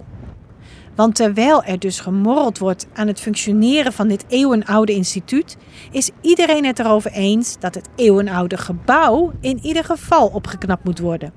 Want 0.98 1.16
terwijl 1.16 1.64
er 1.64 1.80
dus 1.80 2.00
gemorreld 2.00 2.58
wordt 2.58 2.88
aan 2.94 3.08
het 3.08 3.20
functioneren 3.20 3.94
van 3.94 4.08
dit 4.08 4.26
eeuwenoude 4.28 4.94
instituut, 4.94 5.58
is 5.92 6.10
iedereen 6.22 6.66
het 6.66 6.80
erover 6.80 7.12
eens 7.12 7.60
dat 7.60 7.76
het 7.76 7.90
eeuwenoude 7.96 8.58
gebouw 8.58 9.32
in 9.42 9.60
ieder 9.62 9.84
geval 9.84 10.28
opgeknapt 10.28 10.84
moet 10.84 11.00
worden. 11.00 11.34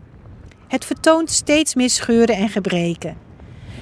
Het 0.69 0.85
vertoont 0.85 1.31
steeds 1.31 1.75
meer 1.75 1.91
scheuren 1.91 2.37
en 2.37 2.49
gebreken. 2.49 3.17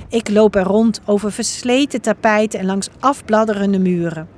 Ik 0.08 0.28
loop 0.28 0.54
er 0.54 0.62
rond 0.62 1.00
over 1.04 1.32
versleten 1.32 2.00
tapijten 2.00 2.60
en 2.60 2.66
langs 2.66 2.88
afbladderende 3.00 3.78
muren. 3.78 4.28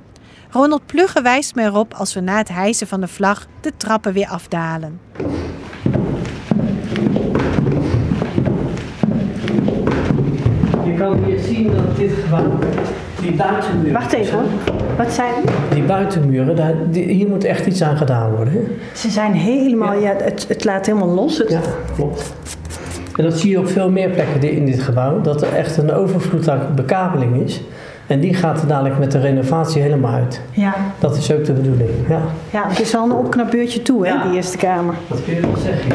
Ronald 0.49 0.85
Plugge 0.85 1.21
wijst 1.21 1.55
me 1.55 1.63
erop 1.63 1.93
als 1.93 2.13
we 2.13 2.19
na 2.19 2.37
het 2.37 2.49
hijsen 2.49 2.87
van 2.87 3.01
de 3.01 3.07
vlag 3.07 3.47
de 3.61 3.71
trappen 3.77 4.13
weer 4.13 4.27
afdalen. 4.27 4.99
Kan 11.01 11.23
hier 11.25 11.39
zien 11.39 11.71
dat 11.71 11.97
dit 11.97 12.11
gebouw, 12.23 12.51
die 13.21 13.31
buitenmuren... 13.31 13.93
Wacht 13.93 14.13
even 14.13 14.33
hoor. 14.33 14.47
Wat 14.97 15.11
zijn 15.11 15.33
Die 15.73 15.83
buitenmuren, 15.83 16.55
daar, 16.55 16.73
die, 16.89 17.05
hier 17.05 17.27
moet 17.27 17.43
echt 17.43 17.65
iets 17.65 17.81
aan 17.83 17.97
gedaan 17.97 18.31
worden. 18.31 18.53
Hè? 18.53 18.59
Ze 18.93 19.09
zijn 19.09 19.33
helemaal, 19.33 19.93
ja, 19.93 20.15
het, 20.17 20.45
het 20.47 20.63
laat 20.63 20.85
helemaal 20.85 21.07
los. 21.07 21.37
Het... 21.37 21.49
Ja, 21.49 21.59
klopt. 21.95 22.33
En 23.15 23.23
dat 23.23 23.39
zie 23.39 23.49
je 23.49 23.59
op 23.59 23.67
veel 23.67 23.89
meer 23.89 24.09
plekken 24.09 24.51
in 24.51 24.65
dit 24.65 24.81
gebouw, 24.81 25.21
dat 25.21 25.41
er 25.41 25.53
echt 25.53 25.77
een 25.77 25.91
overvloed 25.91 26.49
aan 26.49 26.67
bekabeling 26.75 27.43
is. 27.43 27.61
En 28.07 28.19
die 28.19 28.33
gaat 28.33 28.61
er 28.61 28.67
dadelijk 28.67 28.99
met 28.99 29.11
de 29.11 29.19
renovatie 29.19 29.81
helemaal 29.81 30.13
uit. 30.13 30.41
Ja. 30.51 30.73
Dat 30.99 31.17
is 31.17 31.33
ook 31.33 31.45
de 31.45 31.53
bedoeling. 31.53 31.89
Ja, 32.09 32.21
ja 32.49 32.67
het 32.67 32.79
is 32.79 32.95
al 32.95 33.05
een 33.05 33.15
opknapbeurtje 33.15 33.81
toe, 33.81 34.07
hè, 34.07 34.13
die 34.27 34.35
Eerste 34.35 34.57
Kamer. 34.57 34.95
Dat 35.07 35.23
kun 35.23 35.35
je 35.35 35.41
wel 35.41 35.57
zeggen. 35.63 35.91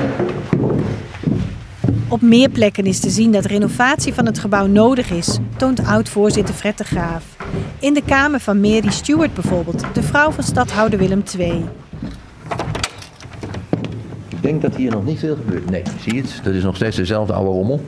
Op 2.08 2.20
meer 2.20 2.48
plekken 2.48 2.84
is 2.84 3.00
te 3.00 3.10
zien 3.10 3.32
dat 3.32 3.44
renovatie 3.44 4.14
van 4.14 4.26
het 4.26 4.38
gebouw 4.38 4.66
nodig 4.66 5.10
is, 5.10 5.38
toont 5.56 5.86
oud-voorzitter 5.86 6.54
Fred 6.54 6.78
de 6.78 6.84
Graaf. 6.84 7.36
In 7.80 7.94
de 7.94 8.02
kamer 8.02 8.40
van 8.40 8.60
Mary 8.60 8.90
Stewart 8.90 9.34
bijvoorbeeld, 9.34 9.84
de 9.94 10.02
vrouw 10.02 10.30
van 10.30 10.44
stadhouder 10.44 10.98
Willem 10.98 11.22
II. 11.38 11.64
Ik 14.28 14.42
denk 14.42 14.62
dat 14.62 14.74
hier 14.74 14.90
nog 14.90 15.04
niet 15.04 15.18
veel 15.18 15.36
gebeurt. 15.36 15.70
Nee, 15.70 15.82
zie 16.00 16.14
je 16.14 16.20
het? 16.20 16.40
Dat 16.44 16.54
is 16.54 16.62
nog 16.62 16.76
steeds 16.76 16.96
dezelfde 16.96 17.32
oude 17.32 17.50
rommel. 17.50 17.80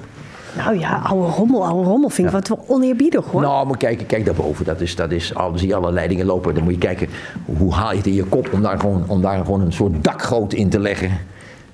Nou 0.57 0.79
ja, 0.79 1.01
oude 1.05 1.33
rommel, 1.33 1.67
oude 1.67 1.89
rommel 1.89 2.09
vind 2.09 2.27
ik 2.29 2.33
ja. 2.35 2.39
wat 2.39 2.49
wel 2.49 2.65
oneerbiedig 2.67 3.25
hoor. 3.25 3.41
Nou, 3.41 3.67
maar 3.67 3.77
kijk, 3.77 4.05
kijk 4.07 4.25
daarboven. 4.25 4.65
Dat 4.65 4.81
is, 4.81 4.97
dat 4.97 5.11
is, 5.11 5.35
al 5.35 5.59
zie 5.59 5.69
je 5.69 5.75
alle 5.75 5.93
leidingen 5.93 6.27
lopen. 6.27 6.55
Dan 6.55 6.65
moet 6.65 6.73
je 6.73 6.79
kijken, 6.79 7.09
hoe 7.45 7.73
haal 7.73 7.91
je 7.91 7.97
het 7.97 8.07
in 8.07 8.15
je 8.15 8.25
kop 8.25 8.53
om 8.53 8.63
daar 8.63 8.81
gewoon, 8.81 9.05
om 9.07 9.21
daar 9.21 9.45
gewoon 9.45 9.61
een 9.61 9.73
soort 9.73 10.05
dakgoot 10.05 10.53
in 10.53 10.69
te 10.69 10.81
leggen. 10.81 11.11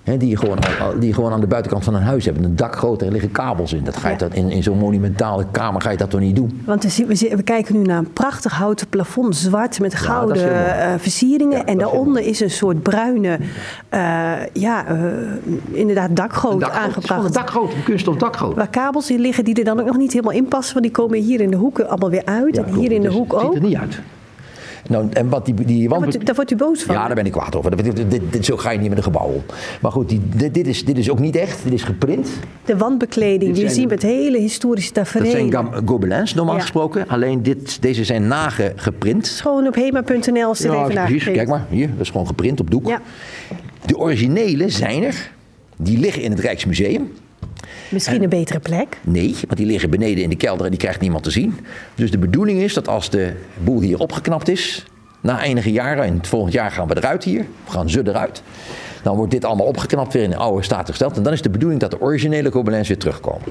He, 0.04 0.16
die, 0.16 0.28
je 0.28 0.36
gewoon, 0.36 0.58
die 0.98 1.14
gewoon 1.14 1.32
aan 1.32 1.40
de 1.40 1.46
buitenkant 1.46 1.84
van 1.84 1.94
een 1.94 2.02
huis 2.02 2.24
hebt. 2.24 2.44
Een 2.44 2.56
dak 2.56 2.76
groot, 2.76 3.02
er 3.02 3.12
liggen 3.12 3.30
kabels 3.30 3.72
in. 3.72 3.84
Dat 3.84 3.96
ga 3.96 4.08
je 4.08 4.12
ja. 4.12 4.18
dat 4.18 4.34
in, 4.34 4.50
in 4.50 4.62
zo'n 4.62 4.78
monumentale 4.78 5.46
kamer 5.50 5.80
ga 5.80 5.90
je 5.90 5.96
dat 5.96 6.10
toch 6.10 6.20
niet 6.20 6.36
doen? 6.36 6.62
Want 6.66 6.96
we, 6.96 7.16
we, 7.36 7.42
kijken 7.42 7.76
nu 7.76 7.82
naar 7.82 7.98
een 7.98 8.12
prachtig 8.12 8.52
houten 8.52 8.88
plafond, 8.88 9.36
zwart 9.36 9.80
met 9.80 9.94
gouden 9.94 10.40
ja, 10.40 10.92
uh, 10.92 10.98
versieringen. 10.98 11.58
Ja, 11.58 11.64
en 11.64 11.78
daaronder 11.78 12.22
is, 12.22 12.28
is, 12.28 12.40
een 12.40 12.50
soort 12.50 12.82
bruine, 12.82 13.38
uh, 13.94 14.32
ja, 14.52 14.90
uh, 14.90 15.04
inderdaad 15.70 16.16
dakgoot, 16.16 16.60
dakgoot 16.60 16.78
aangebracht. 16.78 17.24
Een 17.24 17.32
dakgoot, 17.32 17.72
een 17.72 17.82
kunststof 17.82 18.16
dakgoot. 18.16 18.54
Waar 18.54 18.68
kabels 18.68 19.10
in 19.10 19.20
liggen 19.20 19.44
die 19.44 19.54
er 19.54 19.64
dan 19.64 19.80
ook 19.80 19.86
nog 19.86 19.96
niet 19.96 20.12
helemaal 20.12 20.34
in 20.34 20.48
passen. 20.48 20.72
Want 20.72 20.84
die 20.84 20.94
komen 20.94 21.18
hier 21.18 21.40
in 21.40 21.50
de 21.50 21.56
hoeken 21.56 21.88
allemaal 21.88 22.10
weer 22.10 22.24
uit. 22.24 22.58
en 22.58 22.74
hier 22.74 22.92
in 22.92 23.02
de 23.02 23.10
hoek 23.10 23.32
ook. 23.32 23.40
Het 23.40 23.52
ziet 23.52 23.62
er 23.62 23.68
niet 23.68 23.76
uit. 23.76 24.00
Nou, 24.88 25.08
en 25.12 25.28
wat 25.28 25.44
die, 25.44 25.54
die 25.54 25.88
wand... 25.88 26.12
Daar, 26.12 26.24
daar 26.24 26.34
wordt 26.34 26.50
u 26.50 26.56
boos 26.56 26.82
van? 26.82 26.94
Ja, 26.94 27.06
daar 27.06 27.14
ben 27.14 27.26
ik 27.26 27.32
kwaad 27.32 27.56
over. 27.56 27.82
Dit, 27.82 28.10
dit, 28.10 28.20
dit, 28.30 28.44
zo 28.44 28.56
ga 28.56 28.70
je 28.70 28.78
niet 28.78 28.88
met 28.88 28.98
een 28.98 29.04
gebouw 29.04 29.26
om. 29.26 29.42
Maar 29.80 29.92
goed, 29.92 30.08
die, 30.08 30.20
dit, 30.36 30.54
dit, 30.54 30.66
is, 30.66 30.84
dit 30.84 30.98
is 30.98 31.10
ook 31.10 31.18
niet 31.18 31.36
echt. 31.36 31.64
Dit 31.64 31.72
is 31.72 31.82
geprint. 31.82 32.30
De 32.64 32.76
wandbekleding, 32.76 33.54
die 33.54 33.62
je 33.62 33.70
ziet 33.70 33.88
met 33.88 34.02
hele 34.02 34.38
historische 34.38 34.92
tafereelen. 34.92 35.50
Dat 35.50 35.66
zijn 35.72 35.88
gobelins 35.88 36.34
normaal 36.34 36.54
ja. 36.54 36.60
gesproken. 36.60 37.08
Alleen 37.08 37.42
dit, 37.42 37.82
deze 37.82 38.04
zijn 38.04 38.26
nageprint. 38.26 39.28
Gewoon 39.28 39.66
op 39.66 39.74
hema.nl 39.74 40.50
is 40.50 40.58
dit 40.58 40.72
ja, 40.72 40.88
even 40.88 41.04
precies. 41.04 41.24
Kijk 41.24 41.48
maar, 41.48 41.66
hier. 41.70 41.88
Dat 41.88 42.00
is 42.00 42.10
gewoon 42.10 42.26
geprint 42.26 42.60
op 42.60 42.70
doek. 42.70 42.86
Ja. 42.86 43.00
De 43.86 43.98
originele 43.98 44.68
zijn 44.68 45.02
er. 45.02 45.30
Die 45.76 45.98
liggen 45.98 46.22
in 46.22 46.30
het 46.30 46.40
Rijksmuseum. 46.40 47.12
Misschien 47.94 48.22
een 48.22 48.28
betere 48.28 48.60
plek? 48.60 48.98
Nee, 49.02 49.34
want 49.46 49.56
die 49.56 49.66
liggen 49.66 49.90
beneden 49.90 50.22
in 50.22 50.28
de 50.28 50.36
kelder 50.36 50.64
en 50.64 50.70
die 50.70 50.80
krijgt 50.80 51.00
niemand 51.00 51.22
te 51.24 51.30
zien. 51.30 51.58
Dus 51.94 52.10
de 52.10 52.18
bedoeling 52.18 52.60
is 52.60 52.74
dat 52.74 52.88
als 52.88 53.10
de 53.10 53.32
boel 53.64 53.80
hier 53.80 53.98
opgeknapt 53.98 54.48
is, 54.48 54.84
na 55.20 55.42
enige 55.42 55.72
jaren, 55.72 56.04
en 56.04 56.16
het 56.16 56.26
volgend 56.26 56.52
jaar 56.52 56.70
gaan 56.70 56.88
we 56.88 56.96
eruit 56.96 57.24
hier, 57.24 57.46
we 57.64 57.70
gaan 57.70 57.90
ze 57.90 58.02
eruit. 58.04 58.42
Dan 59.02 59.16
wordt 59.16 59.30
dit 59.30 59.44
allemaal 59.44 59.66
opgeknapt, 59.66 60.12
weer 60.12 60.22
in 60.22 60.30
de 60.30 60.36
oude 60.36 60.62
staat 60.62 60.88
gesteld. 60.88 61.16
En 61.16 61.22
dan 61.22 61.32
is 61.32 61.42
de 61.42 61.50
bedoeling 61.50 61.80
dat 61.80 61.90
de 61.90 62.00
originele 62.00 62.50
Gobelins 62.50 62.88
weer 62.88 62.98
terugkomen. 62.98 63.48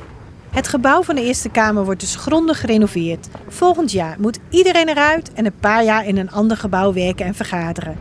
Het 0.50 0.68
gebouw 0.68 1.04
van 1.04 1.16
de 1.16 1.24
Eerste 1.24 1.50
Kamer 1.50 1.86
wordt 1.86 2.00
dus 2.00 2.16
grondig 2.16 2.60
gerenoveerd. 2.60 3.28
Volgend 3.48 3.92
jaar 3.92 4.16
moet 4.20 4.40
iedereen 4.50 4.90
eruit 4.90 5.34
en 5.34 5.46
een 5.46 5.60
paar 5.60 5.84
jaar 5.84 6.08
in 6.08 6.18
een 6.18 6.32
ander 6.32 6.58
gebouw 6.58 6.94
werken 6.94 7.26
en 7.26 7.36
vergaderen. 7.36 7.96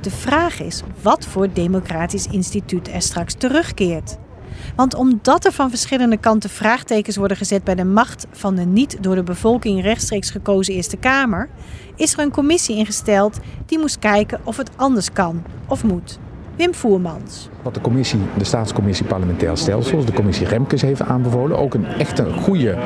De 0.00 0.10
vraag 0.10 0.60
is 0.60 0.82
wat 1.02 1.26
voor 1.26 1.52
democratisch 1.52 2.26
instituut 2.26 2.88
er 2.88 3.02
straks 3.02 3.34
terugkeert. 3.34 4.16
Want 4.76 4.94
omdat 4.94 5.44
er 5.44 5.52
van 5.52 5.70
verschillende 5.70 6.16
kanten 6.16 6.50
vraagtekens 6.50 7.16
worden 7.16 7.36
gezet 7.36 7.64
bij 7.64 7.74
de 7.74 7.84
macht 7.84 8.26
van 8.30 8.54
de 8.54 8.64
niet 8.64 9.02
door 9.02 9.14
de 9.14 9.22
bevolking 9.22 9.82
rechtstreeks 9.82 10.30
gekozen 10.30 10.74
Eerste 10.74 10.96
Kamer, 10.96 11.48
is 11.96 12.12
er 12.12 12.18
een 12.18 12.30
commissie 12.30 12.76
ingesteld 12.76 13.38
die 13.66 13.78
moest 13.78 13.98
kijken 13.98 14.40
of 14.44 14.56
het 14.56 14.70
anders 14.76 15.12
kan 15.12 15.42
of 15.68 15.84
moet. 15.84 16.18
Wim 16.56 16.74
Voermans. 16.74 17.48
Wat 17.64 17.74
de 17.74 17.80
commissie, 17.80 18.20
de 18.38 18.44
staatscommissie 18.44 19.06
parlementair 19.06 19.56
stelsels, 19.56 20.04
de 20.04 20.12
commissie 20.12 20.46
Remkes 20.46 20.82
heeft 20.82 21.02
aanbevolen. 21.02 21.58
Ook 21.58 21.74
een 21.74 21.86
echt 21.86 22.18
een 22.18 22.32
goede, 22.32 22.76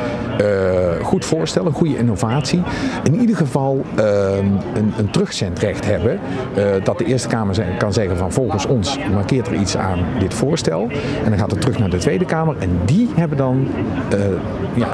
uh, 0.40 1.04
goed 1.04 1.24
voorstel, 1.24 1.66
een 1.66 1.72
goede 1.72 1.96
innovatie. 1.96 2.62
In 3.02 3.20
ieder 3.20 3.36
geval 3.36 3.84
uh, 3.98 4.04
een, 4.74 4.92
een 4.98 5.10
terugzendrecht 5.10 5.86
hebben. 5.86 6.18
Uh, 6.58 6.64
dat 6.84 6.98
de 6.98 7.04
Eerste 7.04 7.28
Kamer 7.28 7.64
kan 7.78 7.92
zeggen 7.92 8.16
van 8.16 8.32
volgens 8.32 8.66
ons 8.66 8.98
markeert 9.12 9.46
er 9.46 9.54
iets 9.54 9.76
aan 9.76 9.98
dit 10.18 10.34
voorstel. 10.34 10.88
En 11.24 11.30
dan 11.30 11.38
gaat 11.38 11.50
het 11.50 11.60
terug 11.60 11.78
naar 11.78 11.90
de 11.90 11.98
Tweede 11.98 12.24
Kamer. 12.24 12.56
En 12.58 12.70
die 12.84 13.08
hebben 13.14 13.38
dan 13.38 13.68
ja, 14.74 14.88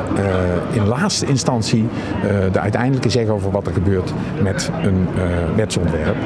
in 0.73 0.87
laatste 0.87 1.27
instantie 1.27 1.89
de 2.53 2.61
uiteindelijke 2.61 3.11
zeg 3.11 3.29
over 3.29 3.51
wat 3.51 3.67
er 3.67 3.73
gebeurt 3.73 4.13
met 4.43 4.71
een 4.83 5.09
wetsontwerp. 5.57 6.17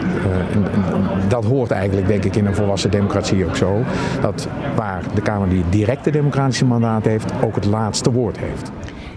Dat 1.29 1.45
hoort 1.45 1.71
eigenlijk 1.71 2.07
denk 2.07 2.25
ik 2.25 2.37
in 2.37 2.47
een 2.47 2.55
volwassen 2.55 2.91
democratie 2.91 3.47
ook 3.49 3.57
zo. 3.57 3.85
Dat 4.21 4.49
waar 4.77 5.15
de 5.15 5.23
Kamer 5.23 5.49
die 5.49 5.65
directe 5.69 6.11
democratische 6.11 6.65
mandaat 6.65 7.05
heeft, 7.05 7.33
ook 7.43 7.55
het 7.55 7.65
laatste 7.65 8.13
woord 8.13 8.39
heeft. 8.39 8.71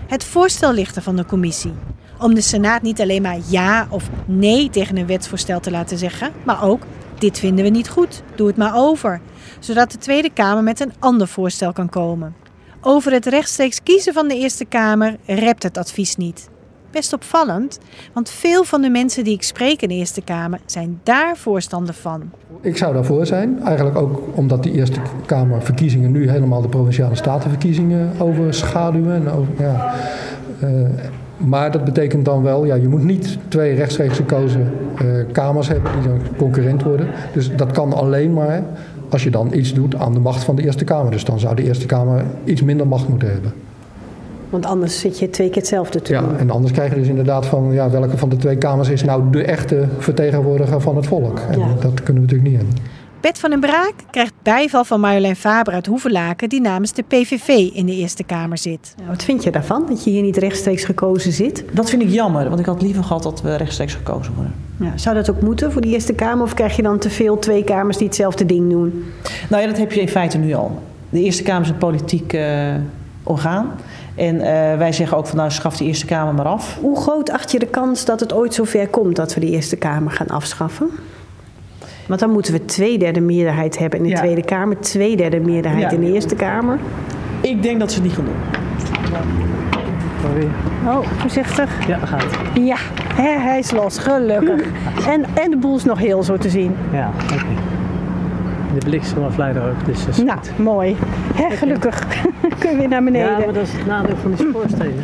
Het 0.07 0.23
voorstel 0.23 0.73
ligt 0.73 0.95
er 0.95 1.01
van 1.01 1.15
de 1.15 1.25
commissie. 1.25 1.73
Om 2.19 2.33
de 2.33 2.41
Senaat 2.41 2.81
niet 2.81 3.01
alleen 3.01 3.21
maar 3.21 3.37
ja 3.47 3.87
of 3.89 4.09
nee 4.25 4.69
tegen 4.69 4.97
een 4.97 5.07
wetsvoorstel 5.07 5.59
te 5.59 5.71
laten 5.71 5.97
zeggen, 5.97 6.31
maar 6.43 6.63
ook 6.63 6.83
dit 7.17 7.39
vinden 7.39 7.63
we 7.63 7.69
niet 7.69 7.89
goed, 7.89 8.23
doe 8.35 8.47
het 8.47 8.57
maar 8.57 8.75
over. 8.75 9.21
Zodat 9.59 9.91
de 9.91 9.97
Tweede 9.97 10.29
Kamer 10.33 10.63
met 10.63 10.79
een 10.79 10.93
ander 10.99 11.27
voorstel 11.27 11.73
kan 11.73 11.89
komen. 11.89 12.35
Over 12.81 13.11
het 13.11 13.25
rechtstreeks 13.25 13.83
kiezen 13.83 14.13
van 14.13 14.27
de 14.27 14.37
Eerste 14.37 14.65
Kamer 14.65 15.17
rept 15.25 15.63
het 15.63 15.77
advies 15.77 16.15
niet. 16.15 16.50
Best 16.91 17.13
opvallend, 17.13 17.80
want 18.13 18.30
veel 18.30 18.63
van 18.63 18.82
de 18.82 18.89
mensen 18.89 19.23
die 19.23 19.34
ik 19.34 19.43
spreek 19.43 19.82
in 19.82 19.89
de 19.89 19.95
Eerste 19.95 20.21
Kamer 20.21 20.60
zijn 20.65 20.99
daar 21.04 21.38
voorstander 21.38 21.93
van. 21.93 22.30
Ik 22.62 22.77
zou 22.77 22.93
daarvoor 22.93 23.25
zijn. 23.25 23.60
Eigenlijk 23.63 23.97
ook 23.97 24.21
omdat 24.34 24.63
die 24.63 24.73
Eerste 24.73 24.99
Kamerverkiezingen 25.25 26.12
nu 26.12 26.30
helemaal 26.30 26.62
de 26.62 26.67
provinciale 26.67 27.15
statenverkiezingen 27.15 28.12
overschaduwen. 28.19 29.15
En 29.15 29.30
over, 29.30 29.54
ja, 29.60 29.93
uh, 30.63 30.69
Maar 31.38 31.71
dat 31.71 31.84
betekent 31.84 32.25
dan 32.25 32.43
wel, 32.43 32.65
ja, 32.65 32.75
je 32.75 32.88
moet 32.88 33.04
niet 33.04 33.38
twee 33.47 33.75
rechtstreeks 33.75 34.15
gekozen 34.15 34.73
uh, 35.01 35.25
kamers 35.32 35.67
hebben 35.67 35.91
die 35.91 36.10
dan 36.10 36.19
concurrent 36.38 36.84
worden. 36.84 37.08
Dus 37.34 37.56
dat 37.56 37.71
kan 37.71 37.93
alleen 37.93 38.34
maar 38.34 38.63
als 39.10 39.23
je 39.23 39.30
dan 39.30 39.54
iets 39.54 39.73
doet 39.73 39.95
aan 39.95 40.13
de 40.13 40.19
macht 40.19 40.43
van 40.43 40.56
de 40.56 40.63
Eerste 40.63 40.84
Kamer. 40.84 41.12
Dus 41.12 41.25
dan 41.25 41.39
zou 41.39 41.56
de 41.56 41.63
Eerste 41.63 41.86
Kamer 41.86 42.23
iets 42.43 42.62
minder 42.62 42.88
macht 42.88 43.08
moeten 43.08 43.32
hebben. 43.32 43.54
Want 44.51 44.65
anders 44.65 44.99
zit 44.99 45.19
je 45.19 45.29
twee 45.29 45.47
keer 45.47 45.57
hetzelfde 45.57 46.01
te 46.01 46.13
ja, 46.13 46.21
doen. 46.21 46.37
en 46.37 46.49
anders 46.49 46.73
krijg 46.73 46.89
je 46.93 46.99
dus 46.99 47.07
inderdaad 47.07 47.45
van 47.45 47.71
ja, 47.71 47.89
welke 47.89 48.17
van 48.17 48.29
de 48.29 48.35
twee 48.37 48.57
kamers 48.57 48.89
is 48.89 49.03
nou 49.03 49.23
de 49.31 49.43
echte 49.43 49.87
vertegenwoordiger 49.97 50.81
van 50.81 50.95
het 50.95 51.05
volk. 51.05 51.39
En 51.39 51.59
Ja. 51.59 51.67
dat 51.79 52.03
kunnen 52.03 52.13
we 52.13 52.19
natuurlijk 52.29 52.49
niet 52.49 52.55
hebben. 52.57 52.75
Bert 53.21 53.39
van 53.39 53.49
den 53.49 53.59
Braak 53.59 53.93
krijgt 54.11 54.33
bijval 54.43 54.83
van 54.83 54.99
Marjolein 54.99 55.35
Faber 55.35 55.73
uit 55.73 55.85
Hoevelaken... 55.85 56.49
die 56.49 56.61
namens 56.61 56.93
de 56.93 57.03
PVV 57.07 57.47
in 57.73 57.85
de 57.85 57.95
Eerste 57.95 58.23
Kamer 58.23 58.57
zit. 58.57 58.93
Nou, 58.97 59.09
wat 59.09 59.23
vind 59.23 59.43
je 59.43 59.51
daarvan, 59.51 59.85
dat 59.87 60.03
je 60.03 60.09
hier 60.09 60.21
niet 60.21 60.37
rechtstreeks 60.37 60.83
gekozen 60.83 61.31
zit? 61.31 61.63
Dat 61.71 61.89
vind 61.89 62.01
ik 62.01 62.09
jammer, 62.09 62.47
want 62.47 62.59
ik 62.59 62.65
had 62.65 62.81
liever 62.81 63.03
gehad 63.03 63.23
dat 63.23 63.41
we 63.41 63.55
rechtstreeks 63.55 63.93
gekozen 63.93 64.33
worden. 64.33 64.53
Ja, 64.77 64.97
zou 64.97 65.15
dat 65.15 65.29
ook 65.29 65.41
moeten 65.41 65.71
voor 65.71 65.81
de 65.81 65.87
Eerste 65.87 66.13
Kamer? 66.13 66.43
Of 66.43 66.53
krijg 66.53 66.75
je 66.75 66.81
dan 66.81 66.99
te 66.99 67.09
veel 67.09 67.39
twee 67.39 67.63
kamers 67.63 67.97
die 67.97 68.07
hetzelfde 68.07 68.45
ding 68.45 68.69
doen? 68.69 69.03
Nou 69.49 69.61
ja, 69.61 69.67
dat 69.67 69.77
heb 69.77 69.91
je 69.91 70.01
in 70.01 70.09
feite 70.09 70.37
nu 70.37 70.53
al. 70.53 70.79
De 71.09 71.21
Eerste 71.21 71.43
Kamer 71.43 71.61
is 71.63 71.69
een 71.69 71.77
politiek 71.77 72.33
eh, 72.33 72.75
orgaan. 73.23 73.71
En 74.15 74.41
eh, 74.41 74.78
wij 74.78 74.91
zeggen 74.91 75.17
ook 75.17 75.28
van 75.28 75.38
nou 75.38 75.52
schaf 75.52 75.78
die 75.78 75.88
Eerste 75.88 76.06
Kamer 76.06 76.34
maar 76.34 76.45
af. 76.45 76.78
Hoe 76.82 77.02
groot 77.02 77.30
acht 77.30 77.52
je 77.52 77.60
de 77.60 77.65
kans 77.67 78.06
dat 78.06 78.19
het 78.19 78.34
ooit 78.34 78.54
zover 78.54 78.88
komt 78.88 79.15
dat 79.15 79.34
we 79.34 79.39
de 79.39 79.50
Eerste 79.50 79.76
Kamer 79.76 80.12
gaan 80.12 80.28
afschaffen? 80.28 80.89
Want 82.08 82.19
dan 82.19 82.30
moeten 82.32 82.54
we 82.54 82.65
twee 82.65 82.97
derde 82.97 83.19
meerderheid 83.21 83.78
hebben 83.78 84.00
in 84.00 84.06
de 84.06 84.12
Ja. 84.12 84.17
Tweede 84.17 84.43
Kamer, 84.43 84.80
twee 84.80 85.15
derde 85.17 85.39
meerderheid 85.39 85.82
Ja. 85.82 85.89
in 85.97 86.00
de 86.00 86.12
Eerste 86.13 86.36
Kamer. 86.36 86.80
Ik 87.41 87.63
denk 87.63 87.80
dat 87.80 87.91
ze 87.91 87.95
het 88.02 88.08
niet 88.08 88.15
gaan 88.15 88.26
doen. 88.26 88.36
Oh, 90.88 90.97
voorzichtig. 91.17 91.88
Ja, 91.88 91.97
gaat. 91.97 92.26
Ja, 92.54 92.76
hij 93.17 93.60
is 93.60 93.71
los, 93.71 93.97
gelukkig. 93.97 94.62
En, 95.08 95.26
en 95.34 95.50
de 95.50 95.58
boel 95.58 95.76
is 95.76 95.84
nog 95.84 96.00
heel 96.00 96.24
zo 96.24 96.38
te 96.38 96.50
zien. 96.50 96.76
Ja, 96.91 97.12
oké. 97.24 97.43
De 98.79 98.86
bliksemafleider 98.86 99.69
ook, 99.69 99.86
dus 99.86 100.05
dat 100.05 100.17
is 100.17 100.23
Nou, 100.23 100.39
mooi. 100.57 100.95
Hè, 101.34 101.55
gelukkig. 101.55 102.07
Kunnen 102.60 102.71
we 102.71 102.77
weer 102.77 102.88
naar 102.88 103.03
beneden. 103.03 103.31
Ja, 103.31 103.38
maar 103.38 103.53
dat 103.53 103.63
is 103.63 103.71
het 103.71 103.86
nadeel 103.86 104.15
van 104.15 104.34
die 104.36 104.47
spoorstenen. 104.49 105.03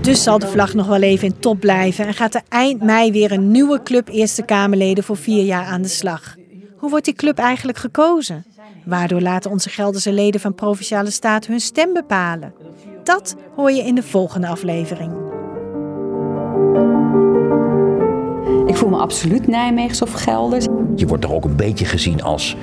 Dus 0.00 0.22
zal 0.22 0.38
de 0.38 0.46
vlag 0.46 0.74
nog 0.74 0.86
wel 0.86 1.02
even 1.02 1.26
in 1.28 1.38
top 1.38 1.60
blijven... 1.60 2.06
en 2.06 2.14
gaat 2.14 2.34
er 2.34 2.42
eind 2.48 2.82
mei 2.82 3.12
weer 3.12 3.32
een 3.32 3.50
nieuwe 3.50 3.82
club 3.82 4.08
Eerste 4.08 4.42
Kamerleden 4.42 5.04
voor 5.04 5.16
vier 5.16 5.44
jaar 5.44 5.64
aan 5.64 5.82
de 5.82 5.88
slag. 5.88 6.36
Hoe 6.76 6.90
wordt 6.90 7.04
die 7.04 7.14
club 7.14 7.38
eigenlijk 7.38 7.78
gekozen? 7.78 8.44
Waardoor 8.84 9.20
laten 9.20 9.50
onze 9.50 9.68
Gelderse 9.68 10.12
leden 10.12 10.40
van 10.40 10.54
Provinciale 10.54 11.10
Staten 11.10 11.50
hun 11.50 11.60
stem 11.60 11.92
bepalen? 11.92 12.54
Dat 13.04 13.36
hoor 13.56 13.70
je 13.70 13.82
in 13.82 13.94
de 13.94 14.02
volgende 14.02 14.46
aflevering. 14.46 15.12
Ik 18.80 18.86
voel 18.86 18.96
me 18.96 19.02
absoluut 19.02 19.46
Nijmeegs 19.46 20.02
of 20.02 20.12
Gelders. 20.12 20.66
Je 20.94 21.06
wordt 21.06 21.22
toch 21.22 21.32
ook 21.32 21.44
een 21.44 21.56
beetje 21.56 21.84
gezien 21.84 22.22
als, 22.22 22.56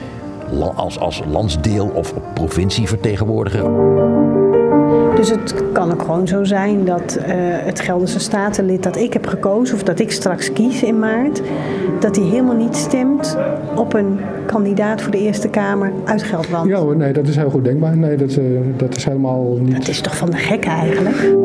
als, 0.76 1.00
als 1.00 1.22
landsdeel 1.30 1.92
of 1.94 2.14
provincievertegenwoordiger. 2.34 3.64
Dus 5.16 5.30
het 5.30 5.72
kan 5.74 5.92
ook 5.92 6.02
gewoon 6.02 6.28
zo 6.28 6.44
zijn 6.44 6.86
dat 6.86 7.16
eh, 7.16 7.36
het 7.40 7.80
Gelderse 7.80 8.20
Statenlid 8.20 8.84
dat 8.84 8.98
ik 8.98 9.14
heb 9.14 9.28
gekozen, 9.28 9.76
of 9.76 9.84
dat 9.84 10.00
ik 10.00 10.12
straks 10.12 10.54
kies 10.54 10.84
in 10.84 11.00
maart, 11.00 11.42
dat 12.00 12.16
hij 12.16 12.26
helemaal 12.26 12.56
niet 12.56 12.76
stemt 12.76 13.38
op 13.76 13.94
een 13.94 14.20
kandidaat 14.46 15.02
voor 15.02 15.12
de 15.12 15.20
Eerste 15.20 15.48
Kamer 15.48 15.92
uit 16.06 16.24
Gelderland. 16.24 16.70
Ja 16.70 16.78
hoor, 16.78 16.96
nee, 16.96 17.14
dat 17.14 17.28
is 17.28 17.36
heel 17.36 17.50
goed 17.50 17.64
denkbaar. 17.64 17.98
Nee, 17.98 18.18
dat, 18.18 18.34
eh, 18.34 18.44
dat 18.78 18.96
is 18.96 19.06
helemaal 19.06 19.58
niet... 19.60 19.74
Het 19.74 19.88
is 19.88 20.02
toch 20.02 20.18
van 20.18 20.30
de 20.30 20.38
gekken 20.38 20.72
eigenlijk? 20.72 21.36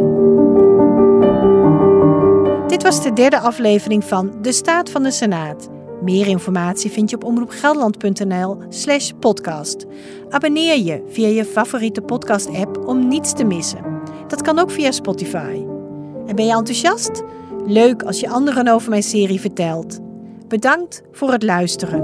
Dit 2.83 2.95
was 2.95 3.03
de 3.03 3.13
derde 3.13 3.39
aflevering 3.39 4.05
van 4.05 4.33
De 4.41 4.53
Staat 4.53 4.91
van 4.91 5.03
de 5.03 5.11
Senaat. 5.11 5.69
Meer 6.01 6.27
informatie 6.27 6.91
vind 6.91 7.11
je 7.11 7.17
op 7.17 7.25
omroepgelderland.nl 7.25 8.59
slash 8.69 9.11
podcast. 9.21 9.87
Abonneer 10.29 10.79
je 10.79 11.03
via 11.09 11.27
je 11.29 11.45
favoriete 11.45 12.01
podcast-app 12.01 12.87
om 12.87 13.09
niets 13.09 13.33
te 13.33 13.45
missen. 13.45 13.85
Dat 14.29 14.43
kan 14.43 14.59
ook 14.59 14.71
via 14.71 14.91
Spotify. 14.91 15.65
En 16.27 16.37
ben 16.37 16.47
je 16.47 16.53
enthousiast? 16.53 17.23
Leuk 17.67 18.03
als 18.03 18.21
je 18.21 18.29
anderen 18.29 18.69
over 18.69 18.91
mijn 18.91 19.03
serie 19.03 19.41
vertelt. 19.41 19.99
Bedankt 20.49 21.03
voor 21.13 21.33
het 21.33 21.43
luisteren. 21.43 22.01